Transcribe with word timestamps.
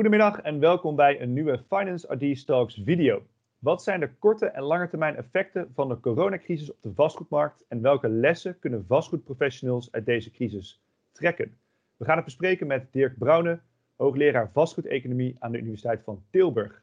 Goedemiddag 0.00 0.40
en 0.40 0.60
welkom 0.60 0.96
bij 0.96 1.20
een 1.20 1.32
nieuwe 1.32 1.58
Finance 1.68 2.14
RD 2.14 2.46
Talks 2.46 2.80
video. 2.84 3.22
Wat 3.58 3.82
zijn 3.82 4.00
de 4.00 4.10
korte 4.18 4.46
en 4.46 4.62
lange 4.62 4.88
termijn 4.88 5.16
effecten 5.16 5.72
van 5.74 5.88
de 5.88 6.00
coronacrisis 6.00 6.70
op 6.70 6.82
de 6.82 6.92
vastgoedmarkt 6.94 7.64
en 7.68 7.82
welke 7.82 8.08
lessen 8.08 8.58
kunnen 8.58 8.84
vastgoedprofessionals 8.88 9.92
uit 9.92 10.06
deze 10.06 10.30
crisis 10.30 10.82
trekken? 11.12 11.56
We 11.96 12.04
gaan 12.04 12.16
het 12.16 12.24
bespreken 12.24 12.66
met 12.66 12.92
Dirk 12.92 13.18
Brouwne, 13.18 13.60
hoogleraar 13.96 14.50
vastgoedeconomie 14.52 15.36
aan 15.38 15.52
de 15.52 15.58
Universiteit 15.58 16.02
van 16.04 16.22
Tilburg. 16.30 16.82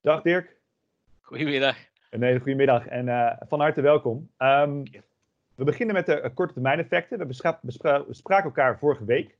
Dag 0.00 0.22
Dirk. 0.22 0.56
Goedemiddag. 1.20 1.76
Een 2.10 2.22
hele 2.22 2.38
goede 2.38 2.56
middag 2.56 2.86
en 2.86 3.06
uh, 3.06 3.32
van 3.48 3.60
harte 3.60 3.80
welkom. 3.80 4.30
Um, 4.38 4.82
we 5.54 5.64
beginnen 5.64 5.94
met 5.94 6.06
de 6.06 6.22
uh, 6.22 6.34
korte 6.34 6.52
termijn 6.52 6.78
effecten. 6.78 7.18
We 7.18 7.26
bespraken 8.06 8.44
elkaar 8.44 8.78
vorige 8.78 9.04
week. 9.04 9.36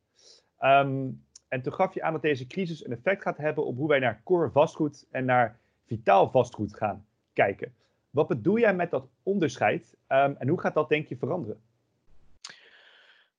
Um, 0.61 1.24
en 1.48 1.62
toen 1.62 1.72
gaf 1.72 1.94
je 1.94 2.02
aan 2.02 2.12
dat 2.12 2.22
deze 2.22 2.46
crisis 2.46 2.84
een 2.84 2.92
effect 2.92 3.22
gaat 3.22 3.36
hebben 3.36 3.66
op 3.66 3.76
hoe 3.76 3.88
wij 3.88 3.98
naar 3.98 4.20
core 4.24 4.50
vastgoed 4.50 5.07
en 5.11 5.25
naar 5.25 5.58
vitaal 5.86 6.30
vastgoed 6.30 6.76
gaan 6.76 7.07
kijken. 7.32 7.75
Wat 8.11 8.29
bedoel 8.29 8.58
jij 8.58 8.75
met 8.75 8.90
dat 8.90 9.08
onderscheid 9.22 9.96
um, 10.08 10.36
en 10.38 10.48
hoe 10.48 10.61
gaat 10.61 10.74
dat 10.74 10.88
denk 10.88 11.08
je 11.08 11.16
veranderen? 11.16 11.61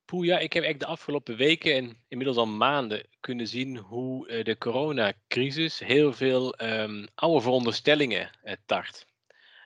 Poeh, 0.05 0.25
ja, 0.25 0.39
ik 0.39 0.53
heb 0.53 0.63
eigenlijk 0.63 0.79
de 0.79 0.97
afgelopen 0.97 1.37
weken 1.37 1.75
en 1.75 1.97
inmiddels 2.07 2.37
al 2.37 2.47
maanden 2.47 3.03
kunnen 3.19 3.47
zien 3.47 3.77
hoe 3.77 4.29
uh, 4.29 4.43
de 4.43 4.57
coronacrisis 4.57 5.79
heel 5.79 6.13
veel 6.13 6.61
um, 6.61 7.07
oude 7.15 7.41
veronderstellingen 7.41 8.29
uh, 8.43 8.53
tart. 8.65 9.07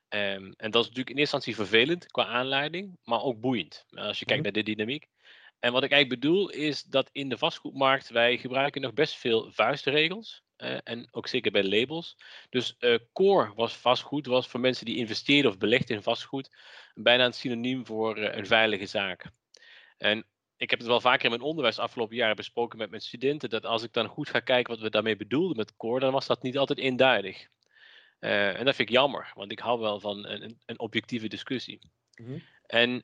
Um, 0.09 0.53
en 0.58 0.71
dat 0.71 0.81
is 0.81 0.88
natuurlijk 0.88 1.09
in 1.09 1.17
eerste 1.17 1.35
instantie 1.35 1.55
vervelend 1.55 2.11
qua 2.11 2.25
aanleiding, 2.25 2.97
maar 3.03 3.21
ook 3.21 3.39
boeiend 3.39 3.85
als 3.89 4.19
je 4.19 4.25
kijkt 4.25 4.44
-hmm. 4.44 4.53
naar 4.53 4.63
de 4.63 4.73
dynamiek. 4.73 5.08
En 5.61 5.71
wat 5.71 5.83
ik 5.83 5.91
eigenlijk 5.91 6.21
bedoel 6.21 6.49
is 6.49 6.83
dat 6.83 7.09
in 7.11 7.29
de 7.29 7.38
vastgoedmarkt 7.38 8.09
wij 8.09 8.38
gebruiken 8.38 8.81
nog 8.81 8.93
best 8.93 9.15
veel 9.15 9.52
vuistregels. 9.52 10.43
Uh, 10.57 10.77
en 10.83 11.07
ook 11.11 11.27
zeker 11.27 11.52
bij 11.52 11.63
labels. 11.63 12.17
Dus 12.49 12.75
uh, 12.79 12.97
core 13.13 13.53
was 13.55 13.75
vastgoed, 13.75 14.25
was 14.25 14.47
voor 14.47 14.59
mensen 14.59 14.86
die 14.86 14.97
investeerden 14.97 15.52
of 15.52 15.58
belegden 15.58 15.95
in 15.95 16.03
vastgoed 16.03 16.49
bijna 16.94 17.25
een 17.25 17.33
synoniem 17.33 17.86
voor 17.86 18.17
uh, 18.17 18.36
een 18.36 18.45
veilige 18.45 18.86
zaak. 18.86 19.25
En 19.97 20.25
ik 20.58 20.69
heb 20.69 20.80
het 20.80 20.88
wel 20.88 21.02
vaker 21.02 21.23
in 21.23 21.30
mijn 21.30 21.41
onderwijs 21.41 21.80
afgelopen 21.80 22.16
jaren 22.16 22.36
besproken 22.36 22.77
met 22.77 22.89
mijn 22.89 23.02
studenten, 23.02 23.49
dat 23.49 23.66
als 23.66 23.83
ik 23.83 23.93
dan 23.93 24.08
goed 24.08 24.30
ga 24.30 24.39
kijken 24.39 24.73
wat 24.73 24.83
we 24.83 24.89
daarmee 24.89 25.16
bedoelden 25.16 25.58
met 25.58 25.75
core, 25.75 25.99
dan 25.99 26.11
was 26.11 26.27
dat 26.27 26.43
niet 26.43 26.58
altijd 26.58 26.80
eenduidig. 26.80 27.47
en 28.19 28.66
dat 28.66 28.75
vind 28.75 28.89
ik 28.89 28.95
jammer, 28.95 29.31
want 29.36 29.52
ik 29.52 29.59
hou 29.59 29.80
wel 29.80 29.99
van 29.99 30.25
een, 30.25 30.59
een 30.66 30.80
objectieve 30.80 31.27
discussie. 31.27 31.80
Mm 32.16 32.25
-hmm. 32.25 32.43
En 32.66 33.03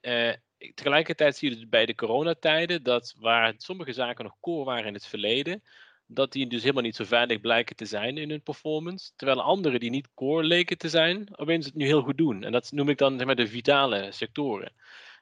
tegelijkertijd 0.73 1.37
zie 1.37 1.49
je 1.49 1.55
dus 1.55 1.69
bij 1.69 1.85
de 1.85 1.95
coronatijden 1.95 2.83
dat 2.83 3.15
waar 3.19 3.53
sommige 3.57 3.93
zaken 3.93 4.23
nog 4.23 4.39
core 4.39 4.65
waren 4.65 4.85
in 4.85 4.93
het 4.93 5.07
verleden, 5.07 5.63
dat 6.05 6.31
die 6.31 6.47
dus 6.47 6.61
helemaal 6.61 6.83
niet 6.83 6.95
zo 6.95 7.03
veilig 7.03 7.41
blijken 7.41 7.75
te 7.75 7.85
zijn 7.85 8.17
in 8.17 8.29
hun 8.29 8.43
performance. 8.43 9.11
Terwijl 9.15 9.41
andere 9.41 9.79
die 9.79 9.89
niet 9.89 10.13
core 10.13 10.43
leken 10.43 10.77
te 10.77 10.89
zijn, 10.89 11.27
opeens 11.37 11.65
het 11.65 11.75
nu 11.75 11.85
heel 11.85 12.01
goed 12.01 12.17
doen. 12.17 12.43
En 12.43 12.51
dat 12.51 12.71
noem 12.71 12.89
ik 12.89 12.97
dan 12.97 13.17
zeg 13.17 13.25
maar, 13.25 13.35
de 13.35 13.47
vitale 13.47 14.11
sectoren. 14.11 14.73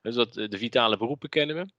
Dus 0.02 0.16
dat, 0.16 0.33
de 0.33 0.58
vitale 0.58 0.97
beroepen 0.97 1.30
kennen 1.30 1.56
we. 1.56 1.72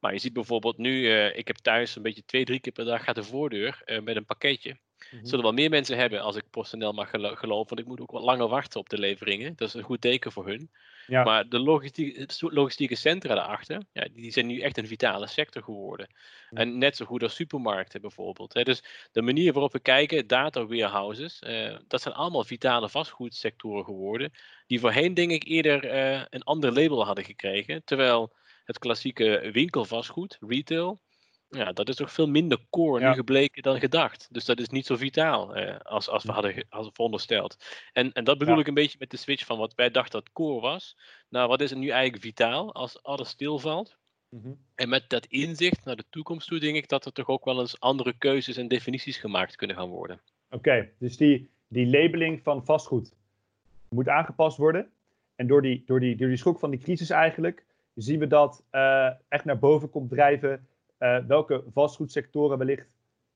Maar 0.00 0.12
je 0.12 0.18
ziet 0.18 0.32
bijvoorbeeld 0.32 0.78
nu, 0.78 1.00
uh, 1.00 1.36
ik 1.36 1.46
heb 1.46 1.56
thuis 1.56 1.96
een 1.96 2.02
beetje 2.02 2.24
twee, 2.24 2.44
drie 2.44 2.60
keer 2.60 2.72
per 2.72 2.84
dag 2.84 3.04
gaat 3.04 3.14
de 3.14 3.22
voordeur 3.22 3.82
uh, 3.86 4.00
met 4.00 4.16
een 4.16 4.24
pakketje. 4.24 4.78
Mm-hmm. 5.10 5.26
Zullen 5.26 5.44
wel 5.44 5.52
meer 5.52 5.70
mensen 5.70 5.96
hebben 5.96 6.20
als 6.20 6.36
ik 6.36 6.50
PostNL 6.50 6.92
mag 6.92 7.10
gelo 7.10 7.34
geloven, 7.34 7.68
want 7.68 7.80
ik 7.80 7.86
moet 7.86 8.00
ook 8.00 8.10
wat 8.10 8.22
langer 8.22 8.48
wachten 8.48 8.80
op 8.80 8.88
de 8.88 8.98
leveringen. 8.98 9.52
Dat 9.56 9.68
is 9.68 9.74
een 9.74 9.82
goed 9.82 10.00
teken 10.00 10.32
voor 10.32 10.46
hun. 10.46 10.70
Ja. 11.06 11.22
Maar 11.22 11.48
de 11.48 11.58
logistieke, 11.58 12.26
logistieke 12.38 12.94
centra 12.94 13.34
daarachter, 13.34 13.82
ja, 13.92 14.08
die 14.12 14.30
zijn 14.30 14.46
nu 14.46 14.60
echt 14.60 14.78
een 14.78 14.86
vitale 14.86 15.26
sector 15.26 15.62
geworden. 15.62 16.06
En 16.50 16.78
net 16.78 16.96
zo 16.96 17.04
goed 17.04 17.22
als 17.22 17.34
supermarkten 17.34 18.00
bijvoorbeeld. 18.00 18.54
Hè. 18.54 18.62
Dus 18.62 18.82
de 19.12 19.22
manier 19.22 19.52
waarop 19.52 19.72
we 19.72 19.80
kijken, 19.80 20.26
data 20.26 20.66
warehouses, 20.66 21.42
uh, 21.46 21.76
dat 21.88 22.02
zijn 22.02 22.14
allemaal 22.14 22.44
vitale 22.44 22.88
vastgoedsectoren 22.88 23.84
geworden. 23.84 24.32
Die 24.66 24.80
voorheen 24.80 25.14
denk 25.14 25.30
ik 25.30 25.44
eerder 25.44 25.84
uh, 25.84 26.22
een 26.30 26.42
ander 26.42 26.72
label 26.72 27.04
hadden 27.04 27.24
gekregen. 27.24 27.84
Terwijl 27.84 28.32
het 28.64 28.78
klassieke 28.78 29.48
winkelvastgoed, 29.52 30.36
retail, 30.40 31.00
ja, 31.50 31.72
dat 31.72 31.88
is 31.88 31.96
toch 31.96 32.12
veel 32.12 32.28
minder 32.28 32.58
core 32.70 33.00
ja. 33.00 33.08
nu 33.08 33.14
gebleken 33.14 33.62
dan 33.62 33.80
gedacht. 33.80 34.28
Dus 34.30 34.44
dat 34.44 34.60
is 34.60 34.68
niet 34.68 34.86
zo 34.86 34.96
vitaal 34.96 35.54
eh, 35.56 35.78
als, 35.78 36.08
als 36.08 36.24
we 36.24 36.32
hadden 36.32 36.66
als 36.68 36.88
verondersteld. 36.92 37.56
En, 37.92 38.12
en 38.12 38.24
dat 38.24 38.38
bedoel 38.38 38.54
ja. 38.54 38.60
ik 38.60 38.66
een 38.66 38.74
beetje 38.74 38.98
met 38.98 39.10
de 39.10 39.16
switch 39.16 39.44
van 39.44 39.58
wat 39.58 39.74
wij 39.74 39.90
dachten 39.90 40.20
dat 40.20 40.32
core 40.32 40.60
was. 40.60 40.96
Nou, 41.28 41.48
wat 41.48 41.60
is 41.60 41.70
het 41.70 41.78
nu 41.78 41.88
eigenlijk 41.88 42.22
vitaal 42.22 42.74
als 42.74 43.02
alles 43.02 43.28
stilvalt? 43.28 43.98
Mm 44.28 44.42
-hmm. 44.42 44.58
En 44.74 44.88
met 44.88 45.04
dat 45.08 45.26
inzicht 45.26 45.84
naar 45.84 45.96
de 45.96 46.04
toekomst 46.10 46.48
toe 46.48 46.58
denk 46.58 46.76
ik 46.76 46.88
dat 46.88 47.04
er 47.04 47.12
toch 47.12 47.28
ook 47.28 47.44
wel 47.44 47.60
eens 47.60 47.80
andere 47.80 48.14
keuzes 48.18 48.56
en 48.56 48.68
definities 48.68 49.16
gemaakt 49.16 49.56
kunnen 49.56 49.76
gaan 49.76 49.88
worden. 49.88 50.20
Oké, 50.46 50.56
okay, 50.56 50.92
dus 50.98 51.16
die, 51.16 51.50
die 51.68 51.86
labeling 51.86 52.42
van 52.42 52.64
vastgoed 52.64 53.12
moet 53.88 54.08
aangepast 54.08 54.56
worden. 54.56 54.90
En 55.36 55.46
door 55.46 55.62
die, 55.62 55.82
door, 55.86 56.00
die, 56.00 56.16
door 56.16 56.28
die 56.28 56.36
schok 56.36 56.58
van 56.58 56.70
die 56.70 56.80
crisis 56.80 57.10
eigenlijk 57.10 57.64
zien 57.94 58.18
we 58.18 58.26
dat 58.26 58.62
uh, 58.72 59.10
echt 59.28 59.44
naar 59.44 59.58
boven 59.58 59.90
komt 59.90 60.10
drijven 60.10 60.68
welke 61.26 61.64
vastgoedsectoren 61.72 62.58
wellicht 62.58 62.88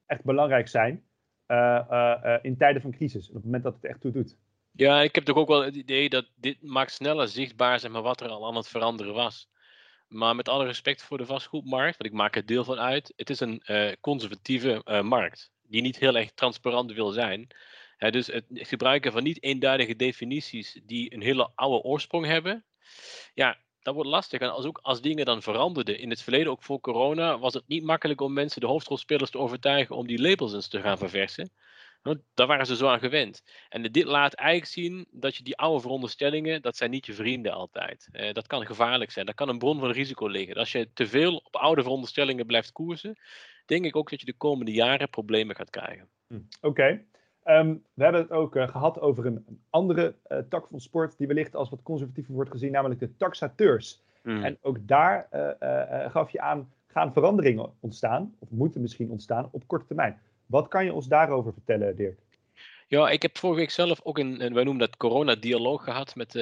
echt 0.07 0.25
belangrijk 0.25 0.69
zijn 0.69 1.05
uh, 1.49 1.81
uh, 1.91 2.37
in 2.43 2.57
tijden 2.57 2.83
van 2.83 2.91
crisis. 2.91 3.29
Op 3.29 3.35
het 3.35 3.45
moment 3.45 3.63
dat 3.63 3.75
het 3.75 3.85
echt 3.85 4.01
toe 4.01 4.13
doet. 4.13 4.37
Ja, 4.73 5.03
ik 5.03 5.15
heb 5.15 5.25
toch 5.25 5.37
ook 5.37 5.49
wel 5.49 5.65
het 5.65 5.77
idee 5.77 6.09
dat 6.09 6.27
dit 6.35 6.63
maakt 6.63 6.93
sneller 6.93 7.29
zichtbaar 7.29 7.81
zeg 7.81 7.91
maar, 7.91 8.03
wat 8.03 8.21
er 8.21 8.29
al 8.29 8.47
aan 8.47 8.57
het 8.57 8.69
veranderen 8.69 9.15
was. 9.15 9.49
Maar 10.09 10.37
met 10.37 10.49
alle 10.49 10.65
respect 10.65 11.03
voor 11.03 11.19
de 11.19 11.27
vastgoedmarkt, 11.27 11.97
want 11.97 12.11
ik 12.11 12.19
maak 12.19 12.37
er 12.37 12.47
deel 12.47 12.65
van 12.65 12.79
uit, 12.79 13.13
het 13.17 13.31
is 13.31 13.41
een 13.41 13.63
conservatieve 14.01 15.01
markt 15.05 15.53
die 15.63 15.83
niet 15.83 15.99
heel 15.99 16.17
erg 16.17 16.33
transparant 16.33 16.93
wil 16.93 17.11
zijn. 17.11 17.47
Dus 17.99 18.27
het 18.27 18.45
gebruiken 18.49 19.13
van 19.13 19.23
niet 19.23 19.43
eenduidige 19.43 19.97
definities 19.97 20.81
die 20.85 21.15
een 21.15 21.23
hele 21.23 21.51
oude 21.55 21.83
oorsprong 21.83 22.27
hebben, 22.27 22.65
ja, 23.35 23.59
dat 23.85 23.95
wordt 23.95 24.11
lastig. 24.11 24.41
En 24.41 24.53
als, 24.53 24.65
ook 24.65 24.79
als 24.83 25.01
dingen 25.01 25.25
dan 25.25 25.43
veranderden, 25.43 25.99
in 25.99 26.11
het 26.11 26.23
verleden 26.23 26.53
ook 26.53 26.63
voor 26.63 26.81
corona, 26.81 27.39
was 27.39 27.55
het 27.55 27.65
niet 27.67 27.85
makkelijk 27.85 28.21
om 28.21 28.33
mensen, 28.33 28.61
de 28.61 28.67
hoofdrolspelers, 28.67 29.31
te 29.31 29.39
overtuigen 29.39 29.97
om 29.97 30.07
die 30.07 30.21
labels 30.21 30.53
eens 30.53 30.69
te 30.69 30.81
gaan 30.81 30.99
verversen. 30.99 31.51
Want 32.03 32.19
daar 32.35 32.47
waren 32.47 32.67
ze 32.67 32.77
zo 32.77 32.87
aan 32.87 32.99
gewend. 32.99 33.43
En 33.69 33.83
dit 33.83 34.05
laat 34.05 34.35
eigenlijk 34.35 34.71
zien 34.71 35.07
dat 35.11 35.37
je 35.37 35.43
die 35.43 35.57
oude 35.57 35.81
veronderstellingen, 35.81 36.63
dat 36.63 36.77
zijn 36.77 36.91
niet 36.91 37.07
je 37.07 37.13
vrienden 37.13 37.53
altijd. 37.53 38.09
Uh, 38.13 38.33
dat 38.33 38.47
kan 38.47 38.67
gevaarlijk 38.67 39.11
zijn. 39.11 39.27
Dat 39.27 39.35
kan 39.35 39.49
een 39.49 39.59
bron 39.59 39.79
van 39.79 39.91
risico 39.91 40.27
liggen. 40.27 40.57
Als 40.57 40.73
je 40.73 40.89
te 40.95 41.07
veel 41.07 41.37
op 41.37 41.57
oude 41.57 41.83
veronderstellingen 41.83 42.47
blijft 42.47 42.73
koersen, 42.73 43.19
denk 43.67 43.85
ik 43.85 43.97
ook 43.97 44.11
dat 44.11 44.21
je 44.21 44.27
de 44.27 44.37
komende 44.37 44.73
jaren 44.73 45.11
problemen 45.11 45.57
gaat 45.57 45.71
krijgen. 45.71 46.09
Hm. 46.27 46.41
Oké. 46.61 47.05
Um, 47.47 47.83
we 47.95 48.03
hebben 48.03 48.21
het 48.21 48.31
ook 48.31 48.57
uh, 48.57 48.69
gehad 48.69 49.01
over 49.01 49.27
een, 49.27 49.45
een 49.49 49.61
andere 49.71 50.15
uh, 50.29 50.39
tak 50.49 50.67
van 50.67 50.81
sport 50.81 51.19
die 51.19 51.27
wellicht 51.27 51.57
als 51.57 51.71
wat 51.71 51.83
conservatiever 51.83 52.35
wordt 52.35 52.51
gezien, 52.51 52.73
namelijk 52.73 53.01
de 53.01 53.17
taxateurs. 53.17 54.03
Mm. 54.23 54.45
En 54.45 54.59
ook 54.63 54.79
daar 54.81 55.29
uh, 55.33 56.11
gaf 56.11 56.31
je 56.31 56.41
aan, 56.41 56.73
gaan 56.87 57.13
veranderingen 57.13 57.73
ontstaan, 57.81 58.35
of 58.39 58.51
moeten 58.51 58.81
misschien 58.81 59.11
ontstaan, 59.11 59.49
op 59.51 59.63
korte 59.67 59.87
termijn. 59.87 60.21
Wat 60.47 60.69
kan 60.69 60.85
je 60.85 60.93
ons 60.93 61.07
daarover 61.07 61.53
vertellen, 61.53 61.97
Dirk? 61.97 62.19
Ja, 62.89 63.11
ik 63.11 63.23
heb 63.23 63.39
vorige 63.39 63.61
week 63.61 63.71
zelf 63.71 64.01
ook 64.03 64.19
een, 64.19 64.45
een 64.45 64.55
wij 64.55 64.65
noemen 64.65 64.87
dat 64.87 64.97
corona-dialoog 64.97 65.85
gehad 65.85 66.15
met, 66.15 66.35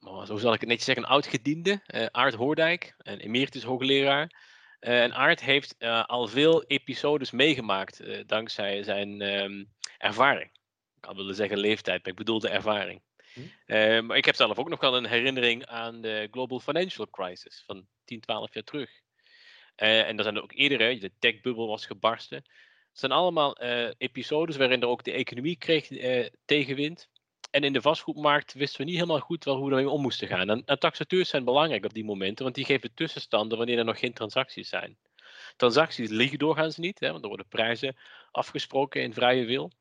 oh, 0.00 0.24
zo 0.24 0.36
zal 0.36 0.52
ik 0.52 0.60
het 0.60 0.68
netjes 0.68 0.84
zeggen, 0.84 1.04
een 1.04 1.10
oud-gediende, 1.10 1.80
Aart 2.10 2.34
Hoordijk, 2.34 2.94
een 2.98 3.18
emeritus 3.18 3.64
hoogleraar. 3.64 4.52
Uh, 4.84 5.02
en 5.02 5.14
Aart 5.14 5.40
heeft 5.40 5.74
uh, 5.78 6.04
al 6.04 6.28
veel 6.28 6.64
episodes 6.64 7.30
meegemaakt 7.30 8.00
uh, 8.00 8.20
dankzij 8.26 8.82
zijn 8.82 9.20
um, 9.20 9.72
ervaring. 9.98 10.50
Ik 10.96 11.04
had 11.04 11.16
willen 11.16 11.34
zeggen 11.34 11.58
leeftijd, 11.58 12.02
maar 12.02 12.12
ik 12.12 12.18
bedoel 12.18 12.38
de 12.38 12.48
ervaring. 12.48 13.02
Hm. 13.34 14.06
maar 14.06 14.16
ik 14.16 14.24
heb 14.24 14.34
zelf 14.34 14.58
ook 14.58 14.68
nog 14.68 14.80
wel 14.80 14.96
een 14.96 15.06
herinnering 15.06 15.66
aan 15.66 16.00
de 16.00 16.28
Global 16.30 16.60
Financial 16.60 17.10
Crisis 17.10 17.62
van 17.66 17.86
10, 18.04 18.20
12 18.20 18.54
jaar 18.54 18.62
terug. 18.64 18.90
en 19.74 20.16
er 20.16 20.22
zijn 20.22 20.36
er 20.36 20.42
ook 20.42 20.52
eerder, 20.54 21.00
de 21.00 21.12
techbubbel 21.18 21.68
was 21.68 21.86
gebarsten. 21.86 22.36
Het 22.36 22.98
zijn 22.98 23.12
allemaal 23.12 23.58
episodes 23.98 24.56
waarin 24.56 24.82
er 24.82 24.88
ook 24.88 25.04
de 25.04 25.12
economie 25.12 25.56
kreeg 25.56 25.88
tegenwind. 26.44 27.08
En 27.54 27.64
in 27.64 27.72
de 27.72 27.80
vastgoedmarkt 27.80 28.52
wisten 28.52 28.78
we 28.78 28.84
niet 28.84 28.94
helemaal 28.94 29.20
goed 29.20 29.44
wel 29.44 29.56
hoe 29.56 29.68
we 29.68 29.70
ermee 29.70 29.90
om 29.90 30.00
moesten 30.00 30.28
gaan. 30.28 30.50
En, 30.50 30.62
en 30.64 30.78
taxateurs 30.78 31.28
zijn 31.28 31.44
belangrijk 31.44 31.84
op 31.84 31.94
die 31.94 32.04
momenten, 32.04 32.44
want 32.44 32.56
die 32.56 32.64
geven 32.64 32.94
tussenstanden 32.94 33.58
wanneer 33.58 33.78
er 33.78 33.84
nog 33.84 33.98
geen 33.98 34.12
transacties 34.12 34.68
zijn. 34.68 34.98
Transacties 35.56 36.10
liggen 36.10 36.38
doorgaans 36.38 36.76
niet, 36.76 37.00
hè, 37.00 37.10
want 37.10 37.22
er 37.22 37.28
worden 37.28 37.48
prijzen 37.48 37.96
afgesproken 38.30 39.02
in 39.02 39.14
vrije 39.14 39.44
wil. 39.44 39.72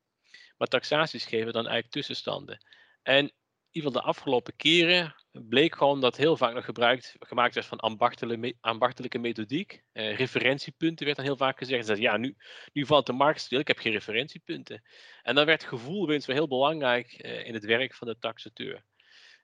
Maar 0.57 0.67
taxaties 0.67 1.25
geven 1.25 1.53
dan 1.53 1.63
eigenlijk 1.63 1.93
tussenstanden. 1.93 2.65
En 3.03 3.25
in 3.25 3.33
ieder 3.71 3.91
geval 3.91 4.01
de 4.01 4.07
afgelopen 4.07 4.55
keren 4.55 5.15
bleek 5.33 5.75
gewoon 5.75 6.01
dat 6.01 6.17
heel 6.17 6.37
vaak 6.37 6.53
nog 6.53 6.65
gebruikt, 6.65 7.15
gemaakt 7.19 7.53
werd 7.53 7.67
van 7.67 7.79
ambachtelijke, 7.79 8.55
ambachtelijke 8.61 9.17
methodiek. 9.17 9.83
Eh, 9.91 10.17
referentiepunten 10.17 11.05
werd 11.05 11.17
dan 11.17 11.25
heel 11.25 11.37
vaak 11.37 11.57
gezegd. 11.57 11.87
Dat, 11.87 11.97
ja, 11.97 12.17
nu, 12.17 12.35
nu 12.73 12.85
valt 12.85 13.05
de 13.05 13.13
markt 13.13 13.41
stil, 13.41 13.59
ik 13.59 13.67
heb 13.67 13.77
geen 13.77 13.91
referentiepunten. 13.91 14.83
En 15.21 15.35
dan 15.35 15.45
werd 15.45 15.63
gevoel 15.63 16.07
wel 16.07 16.21
heel 16.25 16.47
belangrijk 16.47 17.13
eh, 17.13 17.45
in 17.47 17.53
het 17.53 17.65
werk 17.65 17.93
van 17.93 18.07
de 18.07 18.19
taxateur. 18.19 18.85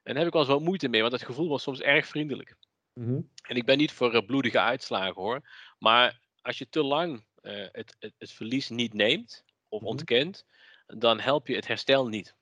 En 0.02 0.14
daar 0.14 0.16
heb 0.16 0.26
ik 0.26 0.32
wel 0.32 0.42
eens 0.42 0.50
wat 0.50 0.60
moeite 0.60 0.88
mee, 0.88 1.00
want 1.00 1.12
dat 1.12 1.22
gevoel 1.22 1.48
was 1.48 1.62
soms 1.62 1.80
erg 1.80 2.06
vriendelijk. 2.06 2.56
Mm 2.92 3.06
-hmm. 3.06 3.30
En 3.42 3.56
ik 3.56 3.64
ben 3.64 3.78
niet 3.78 3.92
voor 3.92 4.14
uh, 4.14 4.26
bloedige 4.26 4.60
uitslagen 4.60 5.22
hoor, 5.22 5.40
maar 5.78 6.20
als 6.42 6.58
je 6.58 6.68
te 6.68 6.82
lang 6.82 7.24
het, 7.42 7.96
het, 7.98 8.14
het, 8.18 8.32
verlies 8.32 8.68
niet 8.68 8.94
neemt 8.94 9.44
of 9.68 9.80
Mhm. 9.80 9.90
ontkent, 9.90 10.44
dan 10.86 11.20
help 11.20 11.46
je 11.46 11.54
het 11.54 11.66
herstel 11.66 12.08
niet. 12.08 12.34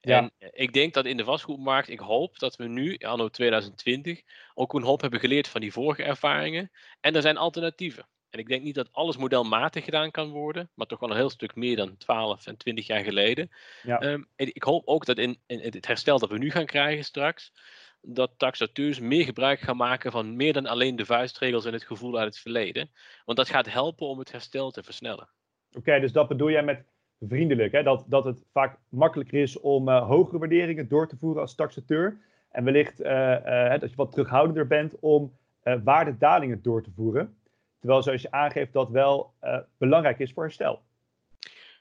Ja. 0.00 0.18
En 0.18 0.50
ik 0.52 0.72
denk 0.72 0.94
dat 0.94 1.06
in 1.06 1.16
de 1.16 1.24
vastgoedmarkt, 1.24 1.88
ik 1.88 1.98
hoop 1.98 2.38
dat 2.38 2.56
we 2.56 2.64
nu, 2.64 2.96
anno 2.96 3.28
2020, 3.28 4.22
ook 4.54 4.74
een 4.74 4.82
hoop 4.82 5.00
hebben 5.00 5.20
geleerd 5.20 5.48
van 5.48 5.60
die 5.60 5.72
vorige 5.72 6.02
ervaringen. 6.02 6.70
En 7.00 7.14
er 7.14 7.22
zijn 7.22 7.36
alternatieven. 7.36 8.06
En 8.30 8.38
ik 8.38 8.48
denk 8.48 8.62
niet 8.62 8.74
dat 8.74 8.92
alles 8.92 9.16
modelmatig 9.16 9.84
gedaan 9.84 10.10
kan 10.10 10.30
worden, 10.30 10.70
maar 10.74 10.86
toch 10.86 11.00
wel 11.00 11.10
een 11.10 11.16
heel 11.16 11.30
stuk 11.30 11.54
meer 11.54 11.76
dan 11.76 11.96
12 11.96 12.46
en 12.46 12.56
20 12.56 12.86
jaar 12.86 13.04
geleden. 13.04 13.50
Ja. 13.82 13.98
Ehm, 13.98 14.22
en 14.36 14.46
ik 14.46 14.62
hoop 14.62 14.86
ook 14.86 15.04
dat 15.04 15.18
in, 15.18 15.38
in 15.46 15.60
het 15.60 15.86
herstel 15.86 16.18
dat 16.18 16.30
we 16.30 16.38
nu 16.38 16.50
gaan 16.50 16.66
krijgen 16.66 17.04
straks, 17.04 17.52
dat 18.00 18.32
taxateurs 18.36 19.00
meer 19.00 19.24
gebruik 19.24 19.60
gaan 19.60 19.76
maken 19.76 20.12
van 20.12 20.36
meer 20.36 20.52
dan 20.52 20.66
alleen 20.66 20.96
de 20.96 21.04
vuistregels 21.04 21.64
en 21.64 21.72
het 21.72 21.84
gevoel 21.84 22.18
uit 22.18 22.26
het 22.26 22.38
verleden. 22.38 22.90
Want 23.24 23.38
dat 23.38 23.48
gaat 23.48 23.72
helpen 23.72 24.06
om 24.06 24.18
het 24.18 24.32
herstel 24.32 24.70
te 24.70 24.82
versnellen. 24.82 25.28
Oké, 25.72 26.00
dus 26.00 26.12
dat 26.12 26.28
bedoel 26.28 26.50
jij 26.50 26.62
met 26.62 26.84
vriendelijk, 27.28 27.72
hè? 27.72 27.82
Dat, 27.82 28.04
dat 28.06 28.24
het 28.24 28.44
vaak 28.52 28.78
makkelijker 28.88 29.40
is 29.40 29.60
om 29.60 29.88
eh, 29.88 30.08
hogere 30.08 30.38
waarderingen 30.38 30.88
door 30.88 31.08
te 31.08 31.16
voeren 31.16 31.42
als 31.42 31.54
taxateur. 31.54 32.18
En 32.50 32.64
wellicht 32.64 33.00
eh, 33.00 33.72
eh, 33.72 33.80
dat 33.80 33.90
je 33.90 33.96
wat 33.96 34.12
terughoudender 34.12 34.66
bent 34.66 34.98
om 35.00 35.38
waardedalingen 35.84 36.62
door 36.62 36.82
te 36.82 36.90
voeren. 36.96 37.36
Terwijl, 37.78 38.02
zoals 38.02 38.22
je 38.22 38.30
aangeeft, 38.30 38.72
dat 38.72 38.90
wel 38.90 39.32
belangrijk 39.78 40.18
is 40.18 40.32
voor 40.32 40.42
herstel. 40.42 40.82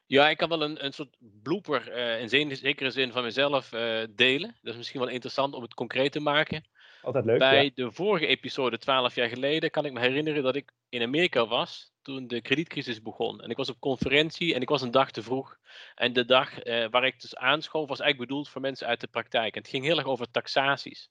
Ja, 0.06 0.30
ik 0.30 0.38
kan 0.38 0.50
wel 0.50 0.64
een, 0.64 0.86
een 0.86 0.94
soort 0.94 1.18
blooper 1.44 1.94
in 2.20 2.30
zekere 2.30 2.92
zin 2.92 3.12
van 3.12 3.24
mezelf 3.24 3.70
delen. 4.10 4.56
Dat 4.62 4.72
is 4.72 4.78
misschien 4.78 5.00
wel 5.00 5.10
interessant 5.10 5.54
om 5.54 5.62
het 5.62 5.74
concreet 5.74 6.12
te 6.12 6.20
maken. 6.20 6.64
Altijd 7.02 7.26
leuk. 7.26 7.40
Bij 7.40 7.64
ja. 7.64 7.72
de 7.76 7.92
vorige 7.92 8.28
episode, 8.28 8.78
12 8.78 9.16
jaar 9.16 9.30
geleden, 9.30 9.70
kan 9.70 9.86
ik 9.86 9.94
me 9.94 10.00
herinneren 10.00 10.44
dat 10.44 10.56
ik 10.56 10.72
in 10.90 11.02
Amerika 11.02 11.48
was 11.48 11.92
toen 12.10 12.28
de 12.28 12.42
kredietcrisis 12.42 13.02
begon. 13.02 13.42
En 13.42 13.50
ik 13.50 13.58
was 13.58 13.70
op 13.70 13.80
conferentie 13.80 14.54
en 14.54 14.62
ik 14.62 14.70
was 14.70 14.82
een 14.82 14.92
dag 14.92 15.12
te 15.12 15.24
vroeg. 15.24 15.58
En 15.96 16.14
de 16.14 16.26
dag 16.26 16.60
eh, 16.60 16.86
waar 16.90 17.06
ik 17.06 17.22
dus 17.22 17.36
aanschoof 17.36 17.88
was 17.88 18.00
eigenlijk 18.00 18.30
bedoeld 18.30 18.50
voor 18.50 18.62
mensen 18.62 18.88
uit 18.88 19.02
de 19.02 19.08
praktijk. 19.08 19.56
En 19.56 19.62
het 19.62 19.70
ging 19.70 19.84
heel 19.84 19.98
erg 19.98 20.08
over 20.08 20.32
taxaties. 20.32 21.10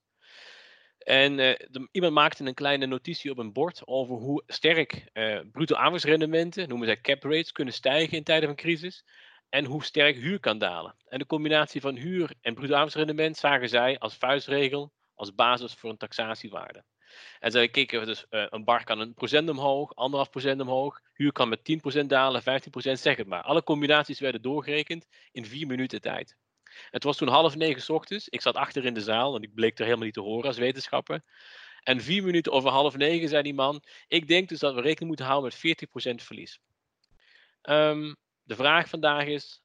En 0.99 1.39
eh, 1.39 1.67
iemand 1.91 2.13
maakte 2.13 2.45
een 2.45 2.55
kleine 2.55 2.87
notitie 2.87 3.31
op 3.31 3.39
een 3.39 3.53
bord 3.53 3.87
over 3.87 4.17
hoe 4.17 4.43
sterk 4.47 5.09
eh 5.13 5.41
bruto 5.53 5.75
aanwinstrendementen, 5.75 6.69
noemen 6.69 6.87
zij 6.87 7.01
cap 7.01 7.23
rates, 7.23 7.53
kunnen 7.53 7.75
stijgen 7.75 8.17
in 8.17 8.25
tijden 8.25 8.49
van 8.49 8.57
crisis. 8.57 9.05
En 9.49 9.65
hoe 9.65 9.85
sterk 9.85 10.17
huur 10.17 10.41
kan 10.41 10.59
dalen. 10.59 10.95
En 11.07 11.19
de 11.19 11.27
combinatie 11.27 11.81
van 11.81 11.97
huur 11.97 12.35
en 12.41 12.55
bruto 12.55 12.75
aanwinstrendement 12.75 13.37
zagen 13.37 13.69
zij 13.69 13.99
als 13.99 14.17
vuistregel, 14.17 14.93
als 15.15 15.35
basis 15.35 15.75
voor 15.75 15.91
een 15.91 15.97
taxatiewaarde. 15.97 16.85
En 17.41 17.51
zij 17.51 17.69
keken 17.69 18.07
dus, 18.07 18.29
eh, 18.29 18.47
een 18.49 18.65
bar 18.65 18.85
kan 18.85 19.01
een 19.01 19.15
procent 19.15 19.49
omhoog, 19.49 19.95
anderhalf 19.95 20.31
procent 20.31 20.61
omhoog, 20.61 21.01
huur 21.13 21.33
kan 21.33 21.49
met 21.49 21.65
10% 21.65 22.09
dalen, 22.09 22.43
15%, 22.43 23.01
zeg 23.01 23.17
het 23.17 23.27
maar. 23.27 23.43
Alle 23.43 23.63
combinaties 23.63 24.21
werden 24.21 24.43
doorgerekend 24.43 25.07
in 25.33 25.47
vier 25.47 25.67
minuten 25.67 26.01
tijd. 26.01 26.37
Het 26.91 27.05
was 27.05 27.17
toen 27.17 27.29
half 27.29 27.57
negen 27.57 27.95
ochtends. 27.95 28.29
Ik 28.29 28.41
zat 28.41 28.57
achter 28.57 28.85
in 28.85 28.95
de 28.95 29.01
zaal 29.01 29.37
en 29.37 29.43
ik 29.43 29.55
bleek 29.55 29.79
er 29.79 29.85
helemaal 29.85 30.05
niet 30.05 30.15
te 30.15 30.21
horen 30.21 30.47
als 30.47 30.59
wetenschapper. 30.59 31.23
En 31.83 32.01
vier 32.01 32.25
minuten 32.25 32.53
over 32.53 32.71
half 32.71 32.97
negen 32.97 33.29
zei 33.29 33.43
die 33.43 33.55
man: 33.55 33.83
Ik 34.09 34.29
denk 34.29 34.49
dus 34.49 34.59
dat 34.59 34.75
we 34.75 34.81
rekening 34.81 35.09
moeten 35.09 35.27
houden 35.27 35.51
met 35.51 35.59
40% 35.59 36.23
verlies. 36.23 36.61
Ehm, 37.63 38.15
de 38.43 38.57
vraag 38.57 38.89
vandaag 38.89 39.27
is: 39.27 39.63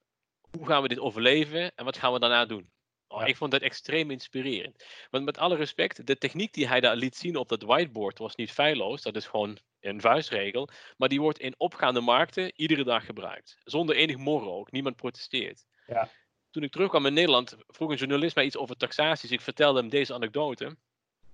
hoe 0.50 0.66
gaan 0.66 0.82
we 0.82 0.88
dit 0.88 0.98
overleven 0.98 1.74
en 1.74 1.84
wat 1.84 1.98
gaan 1.98 2.12
we 2.12 2.18
daarna 2.18 2.46
doen? 2.46 2.72
Oh, 3.14 3.20
Ja. 3.20 3.26
Ik 3.26 3.36
vond 3.36 3.50
dat 3.50 3.60
extreem 3.60 4.10
inspirerend. 4.10 4.84
Want 5.10 5.24
met 5.24 5.38
alle 5.38 5.56
respect, 5.56 6.06
de 6.06 6.18
techniek 6.18 6.52
die 6.52 6.68
hij 6.68 6.80
daar 6.80 6.96
liet 6.96 7.16
zien 7.16 7.36
op 7.36 7.48
dat 7.48 7.62
whiteboard 7.62 8.18
was 8.18 8.34
niet 8.34 8.50
feilloos. 8.50 9.02
Dat 9.02 9.16
is 9.16 9.26
gewoon 9.26 9.58
een 9.80 10.00
vuistregel. 10.00 10.68
Maar 10.96 11.08
die 11.08 11.20
wordt 11.20 11.38
in 11.38 11.54
opgaande 11.56 12.00
markten 12.00 12.52
iedere 12.56 12.84
dag 12.84 13.04
gebruikt. 13.04 13.58
Zonder 13.64 13.96
enig 13.96 14.16
morren 14.16 14.52
ook. 14.52 14.70
Niemand 14.72 14.96
protesteert. 14.96 15.64
Ja. 15.86 16.08
Toen 16.50 16.62
ik 16.62 16.72
terugkwam 16.72 17.06
in 17.06 17.14
Nederland, 17.14 17.56
vroeg 17.66 17.90
een 17.90 17.96
journalist 17.96 18.34
mij 18.34 18.44
iets 18.44 18.56
over 18.56 18.76
taxaties. 18.76 19.30
Ik 19.30 19.40
vertelde 19.40 19.78
hem 19.80 19.88
deze 19.88 20.14
anekdote. 20.14 20.76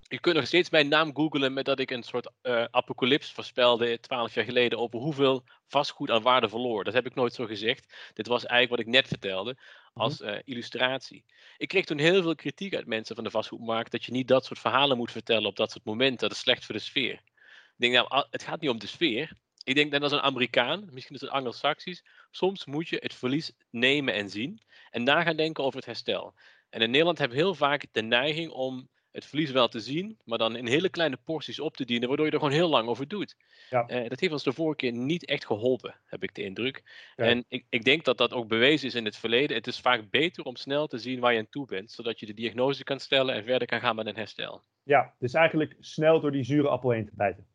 Je 0.08 0.20
kunt 0.20 0.36
nog 0.36 0.46
steeds 0.46 0.70
mijn 0.70 0.88
naam 0.88 1.14
googlen 1.16 1.52
met 1.52 1.64
dat 1.64 1.78
ik 1.78 1.90
een 1.90 2.02
soort 2.02 2.30
eh 2.42 2.64
apocalyps 2.70 3.32
voorspelde 3.32 4.00
twaalf 4.00 4.34
jaar 4.34 4.44
geleden 4.44 4.78
over 4.78 4.98
hoeveel 4.98 5.44
vastgoed 5.66 6.10
aan 6.10 6.22
waarde 6.22 6.48
verloor. 6.48 6.84
Dat 6.84 6.94
heb 6.94 7.06
ik 7.06 7.14
nooit 7.14 7.34
zo 7.34 7.46
gezegd. 7.46 7.94
Dit 8.14 8.26
was 8.26 8.46
eigenlijk 8.46 8.70
wat 8.70 8.94
ik 8.94 9.00
net 9.00 9.08
vertelde 9.08 9.56
als 10.00 10.20
eh, 10.20 10.38
illustratie. 10.44 11.24
Ik 11.56 11.68
kreeg 11.68 11.84
toen 11.84 11.98
heel 11.98 12.22
veel 12.22 12.34
kritiek 12.34 12.74
uit 12.74 12.86
mensen 12.86 13.14
van 13.14 13.24
de 13.24 13.30
vastgoedmarkt 13.30 13.90
dat 13.90 14.04
je 14.04 14.12
niet 14.12 14.28
dat 14.28 14.44
soort 14.44 14.58
verhalen 14.58 14.96
moet 14.96 15.10
vertellen 15.10 15.48
op 15.48 15.56
dat 15.56 15.70
soort 15.70 15.84
momenten. 15.84 16.28
Dat 16.28 16.36
is 16.36 16.42
slecht 16.42 16.64
voor 16.64 16.74
de 16.74 16.80
sfeer. 16.80 17.12
Ik 17.12 17.76
denk 17.76 17.94
nou, 17.94 18.26
het 18.30 18.42
gaat 18.42 18.60
niet 18.60 18.70
om 18.70 18.78
de 18.78 18.86
sfeer. 18.86 19.32
Ik 19.64 19.74
denk 19.74 19.90
net 19.90 20.02
als 20.02 20.12
een 20.12 20.20
Amerikaan, 20.20 20.88
misschien 20.90 21.14
is 21.14 21.20
het 21.20 21.30
Anglo-Saxisch, 21.30 22.04
soms 22.30 22.64
moet 22.64 22.88
je 22.88 22.96
het 23.00 23.14
verlies 23.14 23.52
nemen 23.70 24.14
en 24.14 24.30
zien 24.30 24.60
en 24.90 25.02
na 25.02 25.22
gaan 25.22 25.36
denken 25.36 25.64
over 25.64 25.76
het 25.76 25.86
herstel. 25.86 26.34
En 26.70 26.80
in 26.80 26.90
Nederland 26.90 27.18
hebben 27.18 27.36
we 27.36 27.42
heel 27.42 27.54
vaak 27.54 27.86
de 27.92 28.02
neiging 28.02 28.50
om 28.50 28.88
het 29.12 29.26
verlies 29.26 29.50
wel 29.50 29.68
te 29.68 29.80
zien, 29.80 30.18
maar 30.24 30.38
dan 30.38 30.56
in 30.56 30.66
hele 30.66 30.88
kleine 30.88 31.16
porties 31.24 31.60
op 31.60 31.76
te 31.76 31.84
dienen, 31.84 32.08
waardoor 32.08 32.26
je 32.26 32.32
er 32.32 32.38
gewoon 32.38 32.54
heel 32.54 32.68
lang 32.68 32.88
over 32.88 33.08
doet. 33.08 33.36
Ja. 33.70 33.86
Eh, 33.86 34.08
dat 34.08 34.20
heeft 34.20 34.32
ons 34.32 34.42
de 34.42 34.52
vorige 34.52 34.76
keer 34.76 34.92
niet 34.92 35.24
echt 35.24 35.46
geholpen, 35.46 36.00
heb 36.06 36.22
ik 36.22 36.34
de 36.34 36.42
indruk. 36.42 36.82
Ja. 37.16 37.24
En 37.24 37.44
ik, 37.48 37.66
ik 37.68 37.84
denk 37.84 38.04
dat 38.04 38.18
dat 38.18 38.32
ook 38.32 38.48
bewezen 38.48 38.88
is 38.88 38.94
in 38.94 39.04
het 39.04 39.16
verleden. 39.16 39.56
Het 39.56 39.66
is 39.66 39.80
vaak 39.80 40.10
beter 40.10 40.44
om 40.44 40.56
snel 40.56 40.86
te 40.86 40.98
zien 40.98 41.20
waar 41.20 41.32
je 41.32 41.38
aan 41.38 41.48
toe 41.48 41.66
bent, 41.66 41.90
zodat 41.90 42.20
je 42.20 42.26
de 42.26 42.34
diagnose 42.34 42.84
kan 42.84 43.00
stellen 43.00 43.34
en 43.34 43.44
verder 43.44 43.68
kan 43.68 43.80
gaan 43.80 43.96
met 43.96 44.06
een 44.06 44.16
herstel. 44.16 44.62
ja, 44.82 45.14
dus 45.18 45.34
eigenlijk 45.34 45.76
snel 45.78 46.20
door 46.20 46.32
die 46.32 46.44
zure 46.44 46.68
appel 46.68 46.90
heen 46.90 47.06
te 47.06 47.14
bijten. 47.14 47.46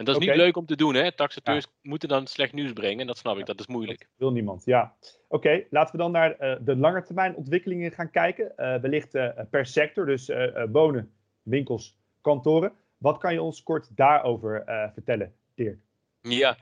En 0.00 0.06
dat 0.06 0.20
is 0.20 0.26
niet 0.26 0.36
leuk 0.36 0.56
om 0.56 0.66
te 0.66 0.76
doen, 0.76 0.94
hè? 0.94 1.12
Taxateurs 1.12 1.66
moeten 1.82 2.08
dan 2.08 2.26
slecht 2.26 2.52
nieuws 2.52 2.72
brengen, 2.72 3.06
dat 3.06 3.18
snap 3.18 3.38
ik, 3.38 3.46
dat 3.46 3.60
is 3.60 3.66
moeilijk. 3.66 3.98
Dat 3.98 4.08
wil 4.16 4.32
niemand, 4.32 4.64
ja. 4.64 4.96
Oké, 5.28 5.64
laten 5.70 5.92
we 5.92 6.02
dan 6.02 6.12
naar 6.12 6.36
eh, 6.36 6.56
de 6.60 6.76
langetermijn 6.76 7.34
ontwikkelingen 7.34 7.92
gaan 7.92 8.10
kijken. 8.10 8.56
Eh, 8.56 8.80
wellicht 8.80 9.14
eh, 9.14 9.28
per 9.50 9.66
sector, 9.66 10.06
dus 10.06 10.30
wonen, 10.72 11.12
winkels, 11.42 11.96
kantoren. 12.20 12.72
Wat 12.96 13.18
kan 13.18 13.32
je 13.32 13.42
ons 13.42 13.62
kort 13.62 13.96
daarover 13.96 14.62
vertellen, 14.94 15.34
Dirk? 15.54 15.78
Ja, 16.20 16.56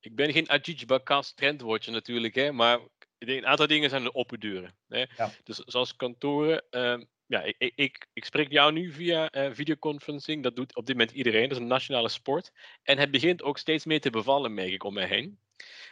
ik 0.00 0.14
ben 0.14 0.32
geen 0.32 0.50
Ajij 0.50 0.82
Bakas 0.86 1.34
trendwatcher 1.34 1.92
natuurlijk, 1.92 2.34
hè, 2.34 2.52
maar 2.52 2.80
een 3.18 3.46
aantal 3.46 3.66
dingen 3.66 3.90
zijn 3.90 4.02
de 4.02 4.14
open 4.14 4.40
deuren. 4.40 4.74
Hè. 4.88 5.04
Ja. 5.16 5.30
Dus 5.42 5.56
zoals 5.56 5.96
kantoren, 5.96 6.62
ehm, 6.70 7.04
ja, 7.26 7.42
ik, 7.42 7.72
ik- 7.74 8.06
ik, 8.12 8.24
spreek 8.24 8.50
jou 8.50 8.72
nu 8.72 8.92
via 8.92 9.30
eh, 9.30 9.52
videoconferencing, 9.52 10.42
dat 10.42 10.56
doet 10.56 10.76
op 10.76 10.86
dit 10.86 10.96
moment 10.96 11.16
iedereen, 11.16 11.42
dat 11.42 11.50
is 11.56 11.58
een 11.62 11.66
nationale 11.66 12.08
sport. 12.08 12.52
En 12.82 12.98
het 12.98 13.10
begint 13.10 13.42
ook 13.42 13.58
steeds 13.58 13.84
meer 13.84 14.00
te 14.00 14.10
bevallen, 14.10 14.54
merk 14.54 14.70
ik 14.72 14.84
om 14.84 14.94
mij 14.94 15.06
heen. 15.06 15.38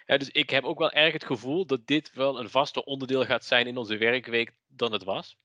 Dus 0.06 0.31
ik 0.31 0.50
heb 0.50 0.64
ook 0.64 0.79
wel 0.79 0.90
erg 0.93 1.12
het 1.12 1.25
gevoel 1.25 1.67
dat 1.67 1.87
dit 1.87 2.12
wel 2.12 2.40
een 2.40 2.50
vaster 2.50 2.83
onderdeel 2.83 3.25
gaat 3.25 3.45
zijn 3.45 3.66
in 3.66 3.76
onze 3.76 3.97
werkweek 3.97 4.52
dan 4.66 4.92
het 4.92 5.04
was. 5.04 5.37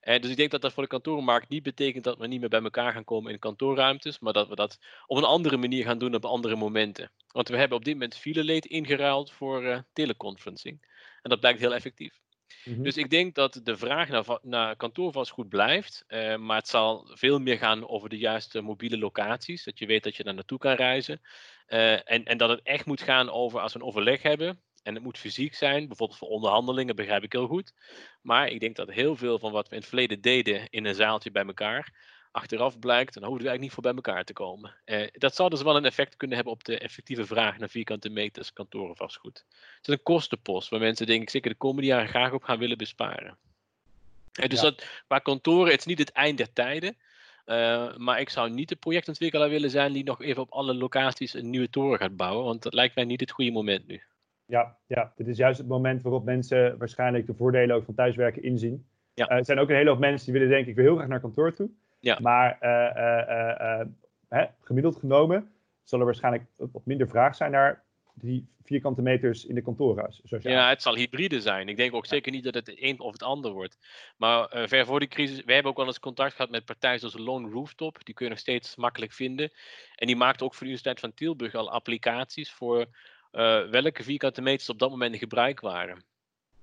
Eh, 0.00 0.20
dus 0.20 0.30
ik 0.30 0.36
denk 0.36 0.50
dat 0.50 0.62
dat 0.62 0.72
voor 0.72 0.82
de 0.82 0.88
kantorenmarkt 0.88 1.48
niet 1.48 1.62
betekent 1.62 2.04
dat 2.04 2.18
we 2.18 2.26
niet 2.26 2.40
meer 2.40 2.48
bij 2.48 2.62
elkaar 2.62 2.92
gaan 2.92 3.04
komen 3.04 3.32
in 3.32 3.38
kantoorruimtes, 3.38 4.18
maar 4.18 4.32
dat 4.32 4.48
we 4.48 4.54
dat 4.54 4.78
op 5.06 5.16
een 5.16 5.24
andere 5.24 5.56
manier 5.56 5.84
gaan 5.84 5.98
doen 5.98 6.14
op 6.14 6.24
andere 6.24 6.56
momenten. 6.56 7.12
Want 7.26 7.48
we 7.48 7.56
hebben 7.56 7.78
op 7.78 7.84
dit 7.84 7.92
moment 7.94 8.16
fileleed 8.16 8.66
ingeruild 8.66 9.32
voor 9.32 9.64
eh, 9.64 9.78
teleconferencing. 9.92 10.86
En 11.22 11.30
dat 11.30 11.40
blijkt 11.40 11.60
heel 11.60 11.74
effectief. 11.74 12.23
Mhm. 12.64 12.82
Dus 12.82 12.96
ik 12.96 13.10
denk 13.10 13.34
dat 13.34 13.60
de 13.62 13.76
vraag 13.76 14.08
naar, 14.08 14.38
naar 14.42 14.76
kantoorvastgoed 14.76 15.48
blijft. 15.48 16.04
eh, 16.06 16.36
maar 16.36 16.56
het 16.56 16.68
zal 16.68 17.10
veel 17.12 17.38
meer 17.38 17.58
gaan 17.58 17.88
over 17.88 18.08
de 18.08 18.18
juiste 18.18 18.60
mobiele 18.60 18.98
locaties. 18.98 19.64
Dat 19.64 19.78
je 19.78 19.86
weet 19.86 20.02
dat 20.02 20.16
je 20.16 20.24
daar 20.24 20.34
naartoe 20.34 20.58
kan 20.58 20.74
reizen. 20.74 21.20
Eh, 21.66 21.92
en, 21.92 22.24
en 22.24 22.38
dat 22.38 22.48
het 22.48 22.60
echt 22.62 22.86
moet 22.86 23.02
gaan 23.02 23.30
over 23.30 23.60
als 23.60 23.72
we 23.72 23.78
een 23.78 23.84
overleg 23.86 24.22
hebben. 24.22 24.62
En 24.82 24.94
het 24.94 25.02
moet 25.02 25.18
fysiek 25.18 25.54
zijn, 25.54 25.86
bijvoorbeeld 25.88 26.18
voor 26.18 26.28
onderhandelingen, 26.28 26.96
begrijp 26.96 27.22
ik 27.22 27.32
heel 27.32 27.46
goed. 27.46 27.72
Maar 28.22 28.48
ik 28.48 28.60
denk 28.60 28.76
dat 28.76 28.90
heel 28.90 29.16
veel 29.16 29.38
van 29.38 29.52
wat 29.52 29.68
we 29.68 29.74
in 29.74 29.80
het 29.80 29.88
verleden 29.88 30.20
deden 30.20 30.68
in 30.68 30.84
een 30.84 30.94
zaaltje 30.94 31.30
bij 31.30 31.44
elkaar, 31.44 31.92
achteraf 32.34 32.78
blijkt, 32.78 33.14
dan 33.14 33.22
hoeven 33.22 33.42
we 33.42 33.48
eigenlijk 33.48 33.60
niet 33.60 33.72
voor 33.72 33.82
bij 33.82 33.94
elkaar 33.94 34.24
te 34.24 34.32
komen. 34.32 34.74
Eh, 34.84 35.08
dat 35.12 35.34
zou 35.34 35.50
dus 35.50 35.62
wel 35.62 35.76
een 35.76 35.84
effect 35.84 36.16
kunnen 36.16 36.36
hebben 36.36 36.54
op 36.54 36.64
de 36.64 36.78
effectieve 36.78 37.26
vraag 37.26 37.58
naar 37.58 37.68
vierkante 37.68 38.08
meters 38.08 38.52
kantorenvastgoed. 38.52 39.44
Het 39.78 39.88
is 39.88 39.94
een 39.94 40.02
kostenpost 40.02 40.68
waar 40.68 40.80
mensen 40.80 41.06
denk 41.06 41.22
ik 41.22 41.30
zeker 41.30 41.50
de 41.50 41.56
komende 41.56 41.86
jaren 41.88 42.08
graag 42.08 42.32
op 42.32 42.42
gaan 42.42 42.58
willen 42.58 42.78
besparen. 42.78 43.36
Eh, 44.32 44.48
dus 44.48 44.60
Ja. 44.60 44.64
dat, 44.70 44.86
qua 45.06 45.18
kantoren, 45.18 45.70
het 45.70 45.80
is 45.80 45.86
niet 45.86 45.98
het 45.98 46.12
eind 46.12 46.38
der 46.38 46.52
tijden. 46.52 46.96
eh, 47.44 47.96
maar 47.96 48.20
ik 48.20 48.28
zou 48.28 48.50
niet 48.50 48.68
de 48.68 48.76
projectontwikkelaar 48.76 49.48
willen 49.48 49.70
zijn 49.70 49.92
die 49.92 50.04
nog 50.04 50.22
even 50.22 50.42
op 50.42 50.50
alle 50.50 50.74
locaties 50.74 51.34
een 51.34 51.50
nieuwe 51.50 51.70
toren 51.70 51.98
gaat 51.98 52.16
bouwen. 52.16 52.44
Want 52.44 52.62
dat 52.62 52.74
lijkt 52.74 52.94
mij 52.94 53.04
niet 53.04 53.20
het 53.20 53.30
goede 53.30 53.50
moment 53.50 53.86
nu. 53.86 54.02
Ja, 54.46 54.76
ja, 54.86 55.12
dit 55.16 55.28
is 55.28 55.36
juist 55.36 55.58
het 55.58 55.68
moment 55.68 56.02
waarop 56.02 56.24
mensen 56.24 56.78
waarschijnlijk 56.78 57.26
de 57.26 57.34
voordelen 57.34 57.76
ook 57.76 57.84
van 57.84 57.94
thuiswerken 57.94 58.42
inzien. 58.42 58.86
Ja. 59.14 59.28
Eh, 59.28 59.36
er 59.36 59.44
zijn 59.44 59.58
ook 59.58 59.68
een 59.68 59.76
hele 59.76 59.90
hoop 59.90 59.98
mensen 59.98 60.24
die 60.24 60.32
willen 60.34 60.48
denken, 60.48 60.68
ik 60.70 60.76
wil 60.76 60.84
heel 60.84 60.96
graag 60.96 61.08
naar 61.08 61.20
kantoor 61.20 61.54
toe. 61.54 61.70
Ja. 62.04 62.18
Maar 62.20 62.56
eh, 62.60 62.96
eh, 62.96 63.80
eh, 63.80 63.86
hè, 64.28 64.44
gemiddeld 64.60 64.96
genomen 64.96 65.52
zal 65.82 65.98
er 65.98 66.04
waarschijnlijk 66.04 66.44
wat 66.56 66.86
minder 66.86 67.08
vraag 67.08 67.34
zijn 67.36 67.50
naar 67.50 67.82
die 68.14 68.48
vierkante 68.62 69.02
meters 69.02 69.44
in 69.44 69.54
de 69.54 69.62
kantoorhuis. 69.62 70.20
ja, 70.24 70.68
het 70.68 70.82
zal 70.82 70.94
hybride 70.94 71.40
zijn. 71.40 71.68
Ik 71.68 71.76
denk 71.76 71.94
ook 71.94 72.06
zeker 72.06 72.32
niet 72.32 72.44
dat 72.44 72.54
het 72.54 72.66
het 72.66 72.82
een 72.82 73.00
of 73.00 73.12
het 73.12 73.22
ander 73.22 73.52
wordt. 73.52 73.78
Maar 74.16 74.56
uh, 74.56 74.66
ver 74.66 74.86
voor 74.86 75.00
die 75.00 75.08
crisis, 75.08 75.44
wij 75.44 75.54
hebben 75.54 75.72
ook 75.72 75.78
wel 75.78 75.86
eens 75.86 76.00
contact 76.00 76.34
gehad 76.34 76.50
met 76.50 76.64
partijen 76.64 76.98
zoals 76.98 77.18
Lone 77.18 77.50
Rooftop. 77.50 78.04
Die 78.04 78.14
kun 78.14 78.24
je 78.24 78.30
nog 78.30 78.40
steeds 78.40 78.76
makkelijk 78.76 79.12
vinden. 79.12 79.52
En 79.94 80.06
die 80.06 80.16
maakt 80.16 80.42
ook 80.42 80.54
voor 80.54 80.66
de 80.66 80.72
Universiteit 80.72 81.00
van 81.00 81.14
Tilburg 81.14 81.54
al 81.54 81.70
applicaties 81.70 82.52
voor 82.52 82.78
uh, 83.32 83.68
welke 83.70 84.02
vierkante 84.02 84.42
meters 84.42 84.68
op 84.68 84.78
dat 84.78 84.90
moment 84.90 85.12
in 85.12 85.18
gebruik 85.18 85.60
waren. 85.60 86.04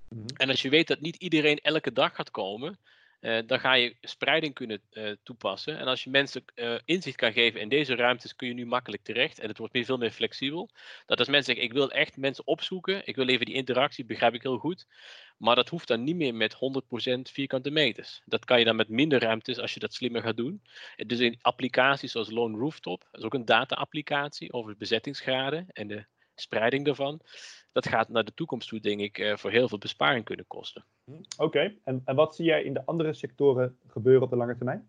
Mhm. 0.08 0.26
En 0.36 0.48
als 0.48 0.62
je 0.62 0.68
weet 0.68 0.88
dat 0.88 1.00
niet 1.00 1.16
iedereen 1.16 1.58
elke 1.58 1.92
dag 1.92 2.14
gaat 2.14 2.30
komen, 2.30 2.78
dan 3.22 3.60
ga 3.60 3.74
je 3.74 3.96
spreiding 4.00 4.54
kunnen 4.54 4.82
uh, 4.92 5.12
toepassen. 5.22 5.78
En 5.78 5.86
als 5.86 6.04
je 6.04 6.10
mensen 6.10 6.44
uh, 6.54 6.78
inzicht 6.84 7.16
kan 7.16 7.32
geven 7.32 7.60
in 7.60 7.68
deze 7.68 7.94
ruimtes, 7.94 8.36
kun 8.36 8.48
je 8.48 8.54
nu 8.54 8.66
makkelijk 8.66 9.02
terecht. 9.02 9.38
En 9.38 9.48
het 9.48 9.58
wordt 9.58 9.72
meer, 9.72 9.84
veel 9.84 9.96
meer 9.96 10.10
flexibel. 10.10 10.70
Dat 11.06 11.18
als 11.18 11.28
mensen 11.28 11.46
zeggen, 11.54 11.64
ik 11.64 11.72
wil 11.72 11.90
echt 11.90 12.16
mensen 12.16 12.46
opzoeken, 12.46 13.06
ik 13.06 13.16
wil 13.16 13.28
even 13.28 13.46
die 13.46 13.54
interactie, 13.54 14.04
begrijp 14.04 14.34
ik 14.34 14.42
heel 14.42 14.58
goed. 14.58 14.86
Maar 15.36 15.54
dat 15.54 15.68
hoeft 15.68 15.88
dan 15.88 16.04
niet 16.04 16.16
meer 16.16 16.34
met 16.34 16.54
100% 16.54 16.58
vierkante 17.22 17.70
meters. 17.70 18.22
Dat 18.24 18.44
kan 18.44 18.58
je 18.58 18.64
dan 18.64 18.76
met 18.76 18.88
minder 18.88 19.20
ruimtes 19.20 19.58
als 19.58 19.74
je 19.74 19.80
dat 19.80 19.94
slimmer 19.94 20.22
gaat 20.22 20.36
doen. 20.36 20.62
Dus 20.96 21.18
in 21.18 21.38
applicaties 21.40 22.12
zoals 22.12 22.30
Lone 22.30 22.58
Rooftop, 22.58 23.08
dat 23.10 23.20
is 23.20 23.26
ook 23.26 23.34
een 23.34 23.44
data-applicatie 23.44 24.52
over 24.52 24.76
bezettingsgraden 24.76 25.66
en 25.68 25.88
de 25.88 26.06
spreiding 26.34 26.84
daarvan 26.84 27.20
dat 27.72 27.88
gaat 27.88 28.08
naar 28.08 28.24
de 28.24 28.34
toekomst 28.34 28.68
toe, 28.68 28.80
denk 28.80 29.00
ik, 29.00 29.18
uh, 29.18 29.36
voor 29.36 29.50
heel 29.50 29.68
veel 29.68 29.78
besparing 29.78 30.24
kunnen 30.24 30.46
kosten. 30.46 30.84
Hm, 31.04 31.20
oké, 31.36 31.74
en, 31.84 32.02
en 32.04 32.14
wat 32.14 32.36
zie 32.36 32.44
jij 32.44 32.62
in 32.62 32.72
de 32.72 32.86
andere 32.86 33.14
sectoren 33.14 33.78
gebeuren 33.86 34.22
op 34.22 34.30
de 34.30 34.36
lange 34.36 34.56
termijn? 34.56 34.88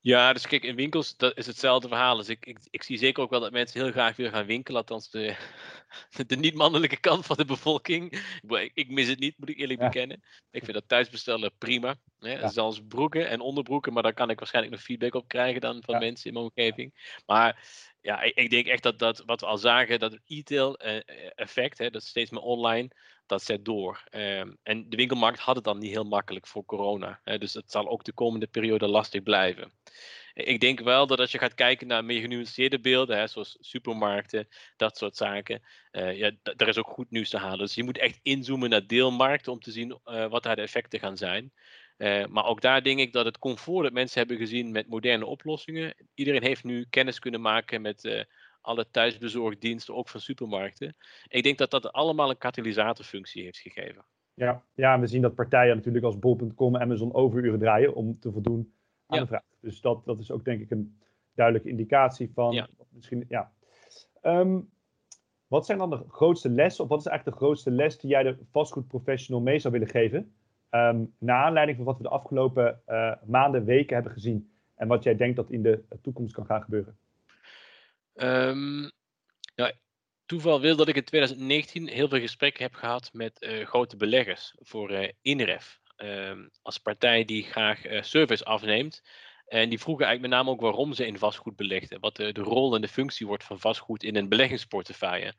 Ja, 0.00 0.32
dus 0.32 0.46
kijk, 0.46 0.64
in 0.64 0.76
winkels 0.76 1.16
dat 1.16 1.38
is 1.38 1.46
hetzelfde 1.46 1.88
verhaal. 1.88 2.16
Dus 2.16 2.28
ik, 2.28 2.46
ik, 2.46 2.58
ik 2.70 2.82
zie 2.82 2.98
zeker 2.98 3.22
ook 3.22 3.30
wel 3.30 3.40
dat 3.40 3.52
mensen 3.52 3.80
heel 3.80 3.90
graag 3.90 4.16
willen 4.16 4.32
gaan 4.32 4.46
winkelen. 4.46 4.80
Althans, 4.80 5.10
de, 5.10 5.36
de 6.26 6.36
niet-mannelijke 6.36 7.00
kant 7.00 7.26
van 7.26 7.36
de 7.36 7.44
bevolking. 7.44 8.12
Ik, 8.48 8.70
ik, 8.74 8.90
mis 8.90 9.08
het 9.08 9.18
niet, 9.18 9.38
moet 9.38 9.48
ik 9.48 9.58
eerlijk 9.58 9.78
bekennen. 9.78 10.22
Ik 10.50 10.64
vind 10.64 10.72
dat 10.72 10.88
thuisbestellen 10.88 11.52
prima. 11.58 11.96
Hè? 12.18 12.32
Ja. 12.32 12.48
Zelfs 12.48 12.80
broeken 12.88 13.28
en 13.28 13.40
onderbroeken. 13.40 13.92
Maar 13.92 14.02
daar 14.02 14.14
kan 14.14 14.30
ik 14.30 14.38
waarschijnlijk 14.38 14.74
nog 14.74 14.84
feedback 14.84 15.14
op 15.14 15.28
krijgen 15.28 15.60
dan 15.60 15.82
van 15.84 15.98
mensen 15.98 16.26
in 16.26 16.32
mijn 16.32 16.44
omgeving. 16.44 17.20
Maar 17.26 17.68
ja, 18.02 18.22
ik, 18.22 18.34
ik, 18.34 18.50
denk 18.50 18.66
echt 18.66 18.82
dat, 18.82 18.98
dat 18.98 19.22
wat 19.26 19.40
we 19.40 19.46
al 19.46 19.58
zagen, 19.58 19.98
dat 19.98 20.18
e-tail 20.26 20.76
eh, 20.76 21.00
effect, 21.34 21.78
hè, 21.78 21.90
dat 21.90 22.02
steeds 22.02 22.30
meer 22.30 22.40
online, 22.40 22.90
dat 23.26 23.42
zet 23.42 23.64
door. 23.64 24.04
Um, 24.10 24.58
en 24.62 24.88
de 24.88 24.96
winkelmarkt 24.96 25.38
had 25.38 25.54
het 25.54 25.64
dan 25.64 25.78
niet 25.78 25.90
heel 25.90 26.04
makkelijk 26.04 26.46
voor 26.46 26.64
corona. 26.64 27.20
Hè, 27.24 27.38
dus 27.38 27.54
het 27.54 27.70
zal 27.70 27.88
ook 27.88 28.04
de 28.04 28.12
komende 28.12 28.46
periode 28.46 28.88
lastig 28.88 29.22
blijven. 29.22 29.72
Ik 30.34 30.60
denk 30.60 30.80
wel 30.80 31.06
dat 31.06 31.20
als 31.20 31.32
je 31.32 31.38
gaat 31.38 31.54
kijken 31.54 31.86
naar 31.86 32.04
meer 32.04 32.20
genuanceerde 32.20 32.80
beelden, 32.80 33.18
hè, 33.18 33.26
zoals 33.26 33.56
supermarkten, 33.60 34.48
dat 34.76 34.96
soort 34.96 35.16
zaken, 35.16 35.62
uh, 35.92 36.16
ja, 36.16 36.30
daar 36.42 36.68
is 36.68 36.78
ook 36.78 36.88
goed 36.88 37.10
nieuws 37.10 37.30
te 37.30 37.36
halen. 37.36 37.58
Dus 37.58 37.74
je 37.74 37.84
moet 37.84 37.98
echt 37.98 38.18
inzoomen 38.22 38.70
naar 38.70 38.86
deelmarkten 38.86 39.52
om 39.52 39.60
te 39.60 39.70
zien 39.70 39.98
uh, 40.04 40.26
wat 40.26 40.42
daar 40.42 40.56
de 40.56 40.62
effecten 40.62 41.00
gaan 41.00 41.16
zijn. 41.16 41.52
Uh, 41.98 42.26
maar 42.26 42.46
ook 42.46 42.60
daar 42.60 42.82
denk 42.82 42.98
ik 42.98 43.12
dat 43.12 43.24
het 43.24 43.38
comfort 43.38 43.82
dat 43.82 43.92
mensen 43.92 44.18
hebben 44.18 44.36
gezien 44.36 44.72
met 44.72 44.88
moderne 44.88 45.26
oplossingen. 45.26 45.94
Iedereen 46.14 46.42
heeft 46.42 46.64
nu 46.64 46.86
kennis 46.90 47.18
kunnen 47.18 47.40
maken 47.40 47.82
met 47.82 48.04
uh, 48.04 48.22
alle 48.60 48.90
thuisbezorgdiensten, 48.90 49.94
ook 49.94 50.08
van 50.08 50.20
supermarkten. 50.20 50.96
Ik 51.28 51.42
denk 51.42 51.58
dat 51.58 51.70
dat 51.70 51.92
allemaal 51.92 52.30
een 52.30 52.38
katalysatorfunctie 52.38 53.42
heeft 53.42 53.58
gegeven. 53.58 54.04
Ja, 54.34 54.64
ja 54.74 55.00
we 55.00 55.06
zien 55.06 55.22
dat 55.22 55.34
partijen 55.34 55.76
natuurlijk 55.76 56.04
als 56.04 56.18
bol.com 56.18 56.74
en 56.74 56.80
Amazon 56.80 57.14
overuren 57.14 57.58
draaien 57.58 57.94
om 57.94 58.18
te 58.18 58.32
voldoen 58.32 58.74
aan 59.06 59.20
de 59.20 59.26
vraag. 59.26 59.42
Dus 59.60 59.80
dat, 59.80 60.04
dat 60.04 60.18
is 60.18 60.30
ook 60.30 60.44
denk 60.44 60.60
ik 60.60 60.70
een 60.70 60.98
duidelijke 61.34 61.68
indicatie 61.68 62.30
van 62.34 62.52
ja. 62.52 62.68
misschien, 62.90 63.24
ja. 63.28 63.52
Um, 64.22 64.70
wat 65.46 65.66
zijn 65.66 65.78
dan 65.78 65.90
de 65.90 66.04
grootste 66.08 66.50
lessen, 66.50 66.84
of 66.84 66.90
wat 66.90 67.00
is 67.00 67.06
eigenlijk 67.06 67.38
de 67.38 67.44
grootste 67.44 67.70
les 67.70 67.98
die 67.98 68.10
jij 68.10 68.22
de 68.22 68.36
vastgoedprofessional 68.50 69.42
mee 69.42 69.58
zou 69.58 69.72
willen 69.72 69.88
geven? 69.88 70.34
Um, 70.74 71.14
naar 71.18 71.44
aanleiding 71.44 71.76
van 71.76 71.86
wat 71.86 71.96
we 71.96 72.02
de 72.02 72.08
afgelopen 72.08 72.82
uh, 72.88 73.12
maanden, 73.26 73.64
weken 73.64 73.94
hebben 73.94 74.12
gezien. 74.12 74.52
En 74.74 74.88
wat 74.88 75.02
jij 75.02 75.16
denkt 75.16 75.36
dat 75.36 75.50
in 75.50 75.62
de 75.62 75.84
toekomst 76.02 76.34
kan 76.34 76.46
gaan 76.46 76.62
gebeuren. 76.62 76.98
Um, 78.14 78.90
toeval 80.26 80.60
wil 80.60 80.76
dat 80.76 80.88
ik 80.88 80.96
in 80.96 81.04
2019 81.04 81.88
heel 81.88 82.08
veel 82.08 82.20
gesprekken 82.20 82.62
heb 82.62 82.74
gehad 82.74 83.10
met 83.12 83.42
uh, 83.42 83.66
grote 83.66 83.96
beleggers 83.96 84.54
voor 84.58 85.12
INREF. 85.22 85.80
Um, 85.96 86.50
als 86.62 86.78
partij 86.78 87.24
die 87.24 87.42
graag 87.42 87.80
service 88.00 88.44
afneemt. 88.44 89.02
En 89.46 89.68
die 89.68 89.80
vroegen 89.80 90.06
eigenlijk 90.06 90.34
met 90.34 90.44
name 90.44 90.56
ook 90.56 90.64
waarom 90.64 90.92
ze 90.92 91.06
in 91.06 91.18
vastgoed 91.18 91.56
belegden. 91.56 92.00
Wat 92.00 92.16
de, 92.16 92.32
de 92.32 92.40
rol 92.40 92.74
en 92.74 92.80
de 92.80 92.88
functie 92.88 93.26
wordt 93.26 93.44
van 93.44 93.58
vastgoed 93.58 94.02
in 94.02 94.16
een 94.16 94.28
beleggingsportefeuille. 94.28 95.34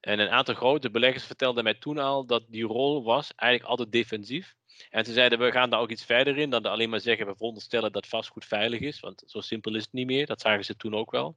En 0.00 0.18
een 0.18 0.28
aantal 0.28 0.54
grote 0.54 0.90
beleggers 0.90 1.24
vertelden 1.24 1.64
mij 1.64 1.74
toen 1.74 1.98
al 1.98 2.26
dat 2.26 2.44
die 2.48 2.64
rol 2.64 3.04
was 3.04 3.34
eigenlijk 3.34 3.70
altijd 3.70 3.92
defensief. 3.92 4.54
En 4.90 5.04
ze 5.04 5.12
zeiden, 5.12 5.38
we 5.38 5.52
gaan 5.52 5.70
daar 5.70 5.80
ook 5.80 5.90
iets 5.90 6.04
verder 6.04 6.38
in 6.38 6.50
dan 6.50 6.66
alleen 6.66 6.90
maar 6.90 7.00
zeggen, 7.00 7.26
we 7.26 7.36
veronderstellen 7.36 7.92
dat 7.92 8.06
vastgoed 8.06 8.44
veilig 8.44 8.80
is. 8.80 9.00
Want 9.00 9.22
zo 9.26 9.40
simpel 9.40 9.74
is 9.74 9.82
het 9.82 9.92
niet 9.92 10.06
meer, 10.06 10.26
dat 10.26 10.40
zagen 10.40 10.64
ze 10.64 10.76
toen 10.76 10.94
ook 10.94 11.10
wel. 11.10 11.36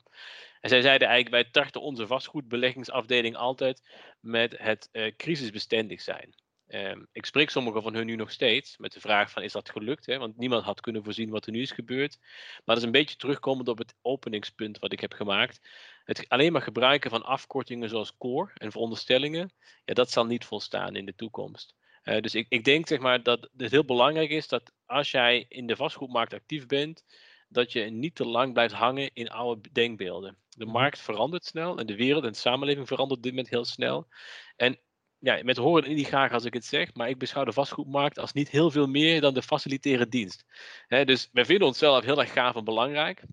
En 0.61 0.69
zij 0.69 0.81
zeiden 0.81 1.07
eigenlijk, 1.07 1.43
wij 1.43 1.51
tarten 1.51 1.81
onze 1.81 2.07
vastgoedbeleggingsafdeling 2.07 3.35
altijd 3.35 3.87
met 4.19 4.57
het 4.57 4.89
uh, 4.91 5.11
crisisbestendig 5.17 6.01
zijn. 6.01 6.35
Um, 6.67 7.07
ik 7.11 7.25
spreek 7.25 7.49
sommigen 7.49 7.81
van 7.81 7.93
hun 7.93 8.05
nu 8.05 8.15
nog 8.15 8.31
steeds 8.31 8.77
met 8.77 8.93
de 8.93 8.99
vraag 8.99 9.31
van 9.31 9.43
is 9.43 9.51
dat 9.51 9.69
gelukt? 9.69 10.05
Hè? 10.05 10.17
Want 10.17 10.37
niemand 10.37 10.63
had 10.63 10.81
kunnen 10.81 11.03
voorzien 11.03 11.29
wat 11.29 11.45
er 11.45 11.51
nu 11.51 11.61
is 11.61 11.71
gebeurd. 11.71 12.17
Maar 12.19 12.61
dat 12.65 12.77
is 12.77 12.83
een 12.83 12.91
beetje 12.91 13.15
terugkomend 13.15 13.67
op 13.67 13.77
het 13.77 13.95
openingspunt 14.01 14.79
wat 14.79 14.91
ik 14.91 14.99
heb 14.99 15.13
gemaakt. 15.13 15.61
Het 16.03 16.29
alleen 16.29 16.51
maar 16.51 16.61
gebruiken 16.61 17.09
van 17.09 17.23
afkortingen 17.23 17.89
zoals 17.89 18.17
core 18.17 18.51
en 18.53 18.71
veronderstellingen, 18.71 19.51
ja, 19.85 19.93
dat 19.93 20.11
zal 20.11 20.25
niet 20.25 20.45
volstaan 20.45 20.95
in 20.95 21.05
de 21.05 21.15
toekomst. 21.15 21.75
Uh, 22.05 22.21
dus 22.21 22.35
ik, 22.35 22.45
ik 22.49 22.63
denk 22.63 22.87
zeg 22.87 22.99
maar 22.99 23.23
dat 23.23 23.49
het 23.57 23.71
heel 23.71 23.85
belangrijk 23.85 24.29
is 24.29 24.47
dat 24.47 24.71
als 24.85 25.11
jij 25.11 25.45
in 25.49 25.67
de 25.67 25.75
vastgoedmarkt 25.75 26.33
actief 26.33 26.65
bent, 26.65 27.03
dat 27.47 27.71
je 27.71 27.81
niet 27.81 28.15
te 28.15 28.25
lang 28.25 28.53
blijft 28.53 28.73
hangen 28.73 29.09
in 29.13 29.29
oude 29.29 29.69
denkbeelden. 29.71 30.37
De 30.49 30.65
mhm. 30.65 30.73
markt 30.73 30.99
verandert 30.99 31.45
snel 31.45 31.77
en 31.77 31.85
de 31.85 31.95
wereld 31.95 32.23
en 32.23 32.31
de 32.31 32.37
samenleving 32.37 32.87
verandert 32.87 33.17
op 33.17 33.23
dit 33.23 33.31
moment 33.31 33.49
heel 33.49 33.65
snel. 33.65 34.07
En 34.55 34.79
ja, 35.19 35.39
met 35.43 35.57
horen 35.57 35.95
niet 35.95 36.07
graag 36.07 36.31
als 36.31 36.45
ik 36.45 36.53
het 36.53 36.65
zeg, 36.65 36.93
maar 36.93 37.09
ik 37.09 37.17
beschouw 37.17 37.43
de 37.43 37.53
vastgoedmarkt 37.53 38.19
als 38.19 38.33
niet 38.33 38.49
heel 38.49 38.71
veel 38.71 38.87
meer 38.87 39.21
dan 39.21 39.33
de 39.33 39.41
facilitaire 39.41 40.07
dienst. 40.07 40.45
dus 40.87 41.29
wij 41.31 41.45
vinden 41.45 41.67
onszelf 41.67 42.03
heel 42.03 42.19
erg 42.19 42.33
gaaf 42.33 42.55
en 42.55 42.63
belangrijk, 42.63 43.23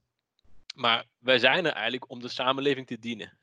maar 0.74 1.04
wij 1.18 1.38
zijn 1.38 1.66
er 1.66 1.72
eigenlijk 1.72 2.10
om 2.10 2.20
de 2.20 2.28
samenleving 2.28 2.86
te 2.86 2.98
dienen. 2.98 3.38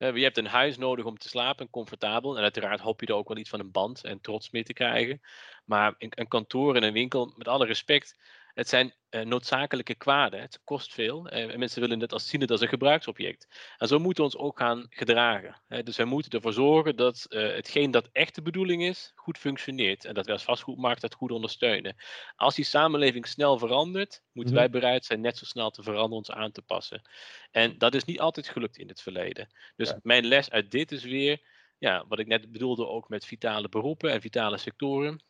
Je 0.00 0.22
hebt 0.22 0.38
een 0.38 0.46
huis 0.46 0.76
nodig 0.76 1.04
om 1.04 1.18
te 1.18 1.28
slapen, 1.28 1.70
comfortabel. 1.70 2.36
En 2.36 2.42
uiteraard 2.42 2.80
hoop 2.80 3.00
je 3.00 3.06
er 3.06 3.14
ook 3.14 3.28
wel 3.28 3.36
iets 3.36 3.50
van 3.50 3.60
een 3.60 3.70
band 3.70 4.04
en 4.04 4.20
trots 4.20 4.50
mee 4.50 4.62
te 4.62 4.72
krijgen. 4.72 5.20
Maar 5.64 5.94
een, 5.98 6.12
een 6.14 6.28
kantoor 6.28 6.76
en 6.76 6.82
een 6.82 6.92
winkel, 6.92 7.32
met 7.36 7.48
alle 7.48 7.66
respect, 7.66 8.16
het 8.54 8.68
zijn 8.68 8.94
uh, 9.10 9.20
noodzakelijke 9.20 9.94
kwaden. 9.94 10.40
Het 10.40 10.60
kost 10.64 10.92
veel. 10.92 11.32
Uh, 11.32 11.52
en 11.52 11.58
mensen 11.58 11.80
willen 11.80 12.00
het 12.00 12.12
als 12.12 12.28
zien 12.28 12.40
het 12.40 12.50
als 12.50 12.60
een 12.60 12.68
gebruiksobject. 12.68 13.48
En 13.78 13.88
zo 13.88 13.98
moeten 13.98 14.24
we 14.24 14.30
ons 14.30 14.42
ook 14.42 14.58
gaan 14.58 14.86
gedragen. 14.88 15.62
Dus 15.84 15.96
wij 15.96 16.06
moeten 16.06 16.30
ervoor 16.30 16.52
zorgen 16.52 16.96
dat 16.96 17.26
uh, 17.28 17.54
hetgeen 17.54 17.90
dat 17.90 18.08
echt 18.12 18.34
de 18.34 18.42
bedoeling 18.42 18.82
is, 18.82 19.12
goed 19.14 19.38
functioneert. 19.38 20.04
En 20.04 20.14
dat 20.14 20.24
wij 20.24 20.34
als 20.34 20.44
vastgoedmarkt 20.44 21.00
dat 21.00 21.14
goed 21.14 21.30
ondersteunen. 21.30 21.96
Als 22.36 22.54
die 22.54 22.64
samenleving 22.64 23.26
snel 23.26 23.58
verandert, 23.58 24.22
moeten 24.32 24.54
mhm. 24.54 24.62
wij 24.62 24.70
bereid 24.70 25.04
zijn 25.04 25.20
net 25.20 25.38
zo 25.38 25.44
snel 25.44 25.70
te 25.70 25.82
veranderen, 25.82 26.16
ons 26.16 26.30
aan 26.30 26.52
te 26.52 26.62
passen. 26.62 27.02
En 27.50 27.78
dat 27.78 27.94
is 27.94 28.04
niet 28.04 28.20
altijd 28.20 28.48
gelukt 28.48 28.76
in 28.76 28.88
het 28.88 29.02
verleden. 29.02 29.48
Dus 29.76 29.94
mijn 30.02 30.24
les 30.24 30.50
uit 30.50 30.70
dit 30.70 30.92
is 30.92 31.04
weer, 31.04 31.42
ja, 31.78 32.04
wat 32.08 32.18
ik 32.18 32.26
net 32.26 32.52
bedoelde 32.52 32.86
ook 32.86 33.08
met 33.08 33.26
vitale 33.26 33.68
beroepen 33.68 34.10
en 34.10 34.20
vitale 34.20 34.58
sectoren. 34.58 35.22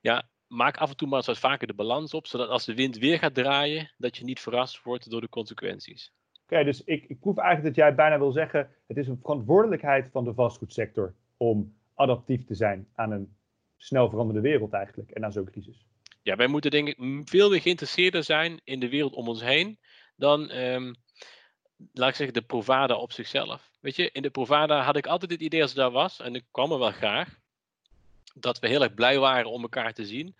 Ja, 0.00 0.28
maak 0.50 0.76
af 0.76 0.90
en 0.90 0.96
toe 0.96 1.08
maar 1.08 1.16
eens 1.16 1.26
wat 1.26 1.38
vaker 1.38 1.66
de 1.66 1.74
balans 1.74 2.14
op, 2.14 2.26
zodat 2.26 2.48
als 2.48 2.64
de 2.64 2.74
wind 2.74 2.98
weer 2.98 3.18
gaat 3.18 3.34
draaien, 3.34 3.92
dat 3.96 4.16
je 4.16 4.24
niet 4.24 4.40
verrast 4.40 4.82
wordt 4.82 5.10
door 5.10 5.20
de 5.20 5.28
consequenties. 5.28 6.12
Oké, 6.42 6.64
dus 6.64 6.84
ik, 6.84 7.04
ik 7.08 7.20
proef 7.20 7.36
eigenlijk 7.36 7.76
dat 7.76 7.84
jij 7.84 7.94
bijna 7.94 8.18
wil 8.18 8.32
zeggen, 8.32 8.70
het 8.86 8.96
is 8.96 9.08
een 9.08 9.18
verantwoordelijkheid 9.20 10.08
van 10.10 10.24
de 10.24 10.34
vastgoedsector 10.34 11.14
om 11.36 11.74
adaptief 11.94 12.44
te 12.44 12.54
zijn 12.54 12.88
aan 12.94 13.10
een 13.10 13.36
snel 13.76 14.08
veranderende 14.08 14.48
wereld 14.48 14.72
eigenlijk 14.72 15.10
en 15.10 15.24
aan 15.24 15.32
zo'n 15.32 15.50
crisis. 15.50 15.86
Ja, 16.22 16.36
wij 16.36 16.46
moeten 16.46 16.70
denk 16.70 16.88
ik 16.88 16.96
veel 17.24 17.50
meer 17.50 17.60
geïnteresseerder 17.60 18.24
zijn 18.24 18.60
in 18.64 18.80
de 18.80 18.88
wereld 18.88 19.14
om 19.14 19.28
ons 19.28 19.42
heen 19.42 19.78
dan, 20.16 20.50
um, 20.50 20.94
laat 21.92 22.08
ik 22.08 22.14
zeggen, 22.14 22.34
de 22.34 22.42
Provada 22.42 22.94
op 22.94 23.12
zichzelf. 23.12 23.70
Weet 23.80 23.96
je, 23.96 24.10
in 24.10 24.22
de 24.22 24.30
Provada 24.30 24.82
had 24.82 24.96
ik 24.96 25.06
altijd 25.06 25.30
het 25.30 25.40
idee 25.40 25.62
als 25.62 25.70
ik 25.70 25.76
daar 25.76 25.90
was, 25.90 26.20
en 26.20 26.34
ik 26.34 26.44
kwam 26.50 26.72
er 26.72 26.78
wel 26.78 26.90
graag, 26.90 27.39
dat 28.34 28.58
we 28.58 28.68
heel 28.68 28.82
erg 28.82 28.94
blij 28.94 29.18
waren 29.18 29.50
om 29.50 29.62
elkaar 29.62 29.92
te 29.92 30.06
zien. 30.06 30.36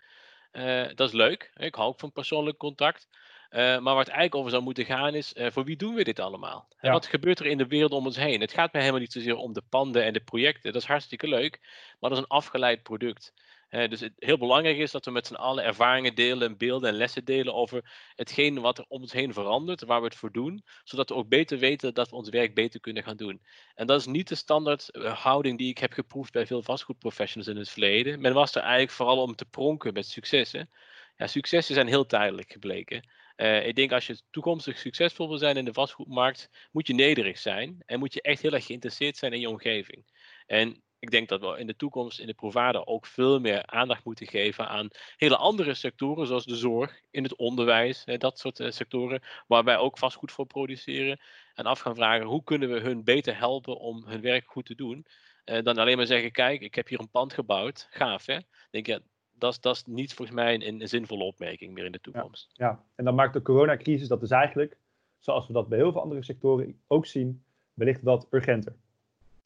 Uh, 0.51 0.87
dat 0.95 1.07
is 1.07 1.13
leuk. 1.13 1.51
Ik 1.55 1.75
hou 1.75 1.87
ook 1.87 1.99
van 1.99 2.11
persoonlijk 2.11 2.57
contact. 2.57 3.07
maar 3.51 3.81
waar 3.81 3.97
het 3.97 4.07
eigenlijk 4.07 4.35
over 4.35 4.51
zou 4.51 4.63
moeten 4.63 4.85
gaan 4.85 5.15
is, 5.15 5.33
voor 5.35 5.63
wie 5.63 5.75
doen 5.75 5.95
we 5.95 6.03
dit 6.03 6.19
allemaal? 6.19 6.67
En 6.79 6.91
wat 6.91 7.05
gebeurt 7.05 7.39
er 7.39 7.45
in 7.45 7.57
de 7.57 7.67
wereld 7.67 7.91
om 7.91 8.05
ons 8.05 8.15
heen? 8.15 8.41
Het 8.41 8.53
gaat 8.53 8.71
mij 8.71 8.81
helemaal 8.81 9.01
niet 9.01 9.11
zozeer 9.11 9.35
om 9.35 9.53
de 9.53 9.63
panden 9.69 10.03
en 10.03 10.13
de 10.13 10.19
projecten. 10.19 10.73
Dat 10.73 10.81
is 10.81 10.87
hartstikke 10.87 11.27
leuk, 11.27 11.59
maar 11.99 12.09
dat 12.09 12.11
is 12.11 12.17
een 12.17 12.37
afgeleid 12.37 12.83
product 12.83 13.33
dus 13.71 13.99
het 13.99 14.13
heel 14.17 14.37
belangrijk 14.37 14.77
is 14.77 14.91
dat 14.91 15.05
we 15.05 15.11
met 15.11 15.27
z'n 15.27 15.33
allen 15.33 15.63
ervaringen 15.63 16.15
delen, 16.15 16.57
beelden 16.57 16.89
en 16.89 16.95
lessen 16.95 17.25
delen 17.25 17.53
over 17.53 17.91
hetgeen 18.15 18.59
wat 18.59 18.77
er 18.77 18.85
om 18.87 19.01
ons 19.01 19.11
heen 19.11 19.33
verandert, 19.33 19.83
waar 19.83 19.99
we 19.99 20.07
het 20.07 20.15
voor 20.15 20.31
doen, 20.31 20.63
zodat 20.83 21.09
we 21.09 21.15
ook 21.15 21.27
beter 21.27 21.57
weten 21.57 21.93
dat 21.93 22.09
we 22.09 22.15
ons 22.15 22.29
werk 22.29 22.53
beter 22.53 22.79
kunnen 22.79 23.03
gaan 23.03 23.17
doen. 23.17 23.41
En 23.75 23.87
dat 23.87 23.99
is 23.99 24.05
niet 24.05 24.27
de 24.27 24.35
standaard 24.35 24.89
eh, 24.89 25.13
houding 25.23 25.57
die 25.57 25.69
ik 25.69 25.77
heb 25.77 25.93
geproefd 25.93 26.31
bij 26.31 26.47
veel 26.47 26.63
vastgoedprofessionals 26.63 27.51
in 27.51 27.57
het 27.57 27.69
verleden. 27.69 28.21
Men 28.21 28.33
was 28.33 28.55
er 28.55 28.61
eigenlijk 28.61 28.91
vooral 28.91 29.21
om 29.21 29.35
te 29.35 29.45
pronken 29.45 29.93
met 29.93 30.05
successen. 30.05 30.69
Ja, 31.17 31.27
successen 31.27 31.75
zijn 31.75 31.87
heel 31.87 32.05
tijdelijk 32.05 32.51
gebleken. 32.51 33.09
Uh, 33.37 33.67
ik 33.67 33.75
denk 33.75 33.91
als 33.91 34.07
je 34.07 34.21
toekomstig 34.29 34.77
succesvol 34.77 35.27
wil 35.27 35.37
zijn 35.37 35.57
in 35.57 35.65
de 35.65 35.73
vastgoedmarkt, 35.73 36.49
moet 36.71 36.87
je 36.87 36.93
nederig 36.93 37.37
zijn 37.37 37.83
en 37.85 37.99
moet 37.99 38.13
je 38.13 38.21
echt 38.21 38.41
heel 38.41 38.53
erg 38.53 38.65
geïnteresseerd 38.65 39.17
zijn 39.17 39.33
in 39.33 39.39
je 39.39 39.49
omgeving. 39.49 40.05
En 40.45 40.83
ik 41.01 41.11
denk 41.11 41.29
dat 41.29 41.41
we 41.41 41.57
in 41.57 41.67
de 41.67 41.75
toekomst 41.75 42.19
in 42.19 42.27
de 42.27 42.33
provider 42.33 42.85
ook 42.85 43.05
veel 43.05 43.39
meer 43.39 43.65
aandacht 43.65 44.05
moeten 44.05 44.27
geven 44.27 44.67
aan 44.67 44.89
hele 45.17 45.37
andere 45.37 45.73
sectoren, 45.73 46.27
zoals 46.27 46.45
de 46.45 46.55
zorg, 46.55 47.01
in 47.11 47.23
het 47.23 47.35
onderwijs, 47.35 48.03
dat 48.17 48.39
soort 48.39 48.59
eh, 48.59 48.71
sectoren, 48.71 49.21
waar 49.47 49.63
wij 49.63 49.77
ook 49.77 49.97
vastgoed 49.97 50.31
voor 50.31 50.45
produceren. 50.45 51.19
En 51.53 51.65
af 51.65 51.79
gaan 51.79 51.95
vragen 51.95 52.25
hoe 52.25 52.43
kunnen 52.43 52.69
we 52.69 52.79
hun 52.79 53.03
beter 53.03 53.37
helpen 53.37 53.79
om 53.79 54.05
hun 54.05 54.21
werk 54.21 54.47
goed 54.47 54.65
te 54.65 54.75
doen. 54.75 55.05
Eh, 55.43 55.63
dan 55.63 55.77
alleen 55.77 55.97
maar 55.97 56.05
zeggen, 56.05 56.31
kijk, 56.31 56.61
ik 56.61 56.75
heb 56.75 56.87
hier 56.87 56.99
een 56.99 57.09
pand 57.09 57.33
gebouwd, 57.33 57.87
gaaf 57.89 58.25
hè. 58.25 58.37
Denk 58.69 58.85
je, 58.85 59.01
dat 59.31 59.51
is, 59.51 59.59
dat 59.59 59.75
is 59.75 59.83
niet 59.85 60.13
volgens 60.13 60.37
mij 60.37 60.53
een, 60.53 60.81
een, 60.81 60.87
zinvolle 60.87 61.23
opmerking 61.23 61.73
meer 61.73 61.85
in 61.85 61.91
de 61.91 61.99
toekomst. 61.99 62.49
Ja, 62.53 62.67
ja, 62.67 62.83
en 62.95 63.05
dan 63.05 63.15
maakt 63.15 63.33
de 63.33 63.41
coronacrisis 63.41 64.07
dat 64.07 64.19
dus 64.19 64.31
eigenlijk, 64.31 64.77
zoals 65.19 65.47
we 65.47 65.53
dat 65.53 65.67
bij 65.67 65.77
heel 65.77 65.91
veel 65.91 66.01
andere 66.01 66.23
sectoren 66.23 66.81
ook 66.87 67.05
zien, 67.05 67.43
wellicht 67.73 68.01
wat 68.01 68.27
urgenter 68.29 68.75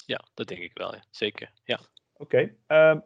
ja, 0.06 0.26
dat 0.34 0.48
denk 0.48 0.62
ik 0.62 0.72
wel. 0.74 0.96
Ja. 0.96 1.04
Zeker. 1.10 1.52
Ja. 1.64 1.80
Oké. 2.18 2.56
Ehm, 2.68 3.00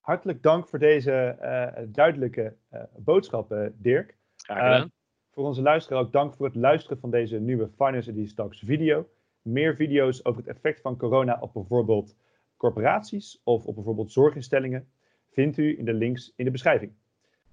hartelijk 0.00 0.42
dank 0.42 0.68
voor 0.68 0.78
deze 0.78 1.36
uh, 1.40 1.82
duidelijke 1.88 2.56
uh, 2.72 2.82
boodschap, 2.96 3.70
Dirk. 3.72 4.16
Graag 4.36 4.58
gedaan. 4.58 4.80
Uh, 4.80 4.90
voor 5.30 5.44
onze 5.44 5.62
luisteraar 5.62 6.00
ook 6.00 6.12
dank 6.12 6.34
voor 6.34 6.46
het 6.46 6.54
luisteren 6.54 6.98
van 6.98 7.10
deze 7.10 7.38
nieuwe 7.38 7.68
Finance 7.68 8.10
Edition 8.10 8.34
Talks 8.34 8.58
video. 8.58 9.08
Meer 9.42 9.76
video's 9.76 10.20
over 10.24 10.40
het 10.40 10.56
effect 10.56 10.80
van 10.80 10.96
corona 10.96 11.38
op 11.40 11.52
bijvoorbeeld 11.52 12.16
corporaties 12.56 13.40
of 13.44 13.64
op 13.64 13.74
bijvoorbeeld 13.74 14.12
zorginstellingen 14.12 14.92
vindt 15.30 15.56
u 15.56 15.78
in 15.78 15.84
de 15.84 15.94
links 15.94 16.32
in 16.36 16.44
de 16.44 16.50
beschrijving. 16.50 16.92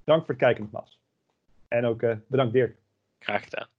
Dank 0.03 0.25
voor 0.25 0.34
het 0.34 0.44
kijken 0.44 0.63
nogmaals. 0.63 1.01
En 1.67 1.86
ook 1.86 2.00
bedankt 2.27 2.53
Dirk. 2.53 2.77
Graag 3.20 3.44
gedaan. 3.44 3.76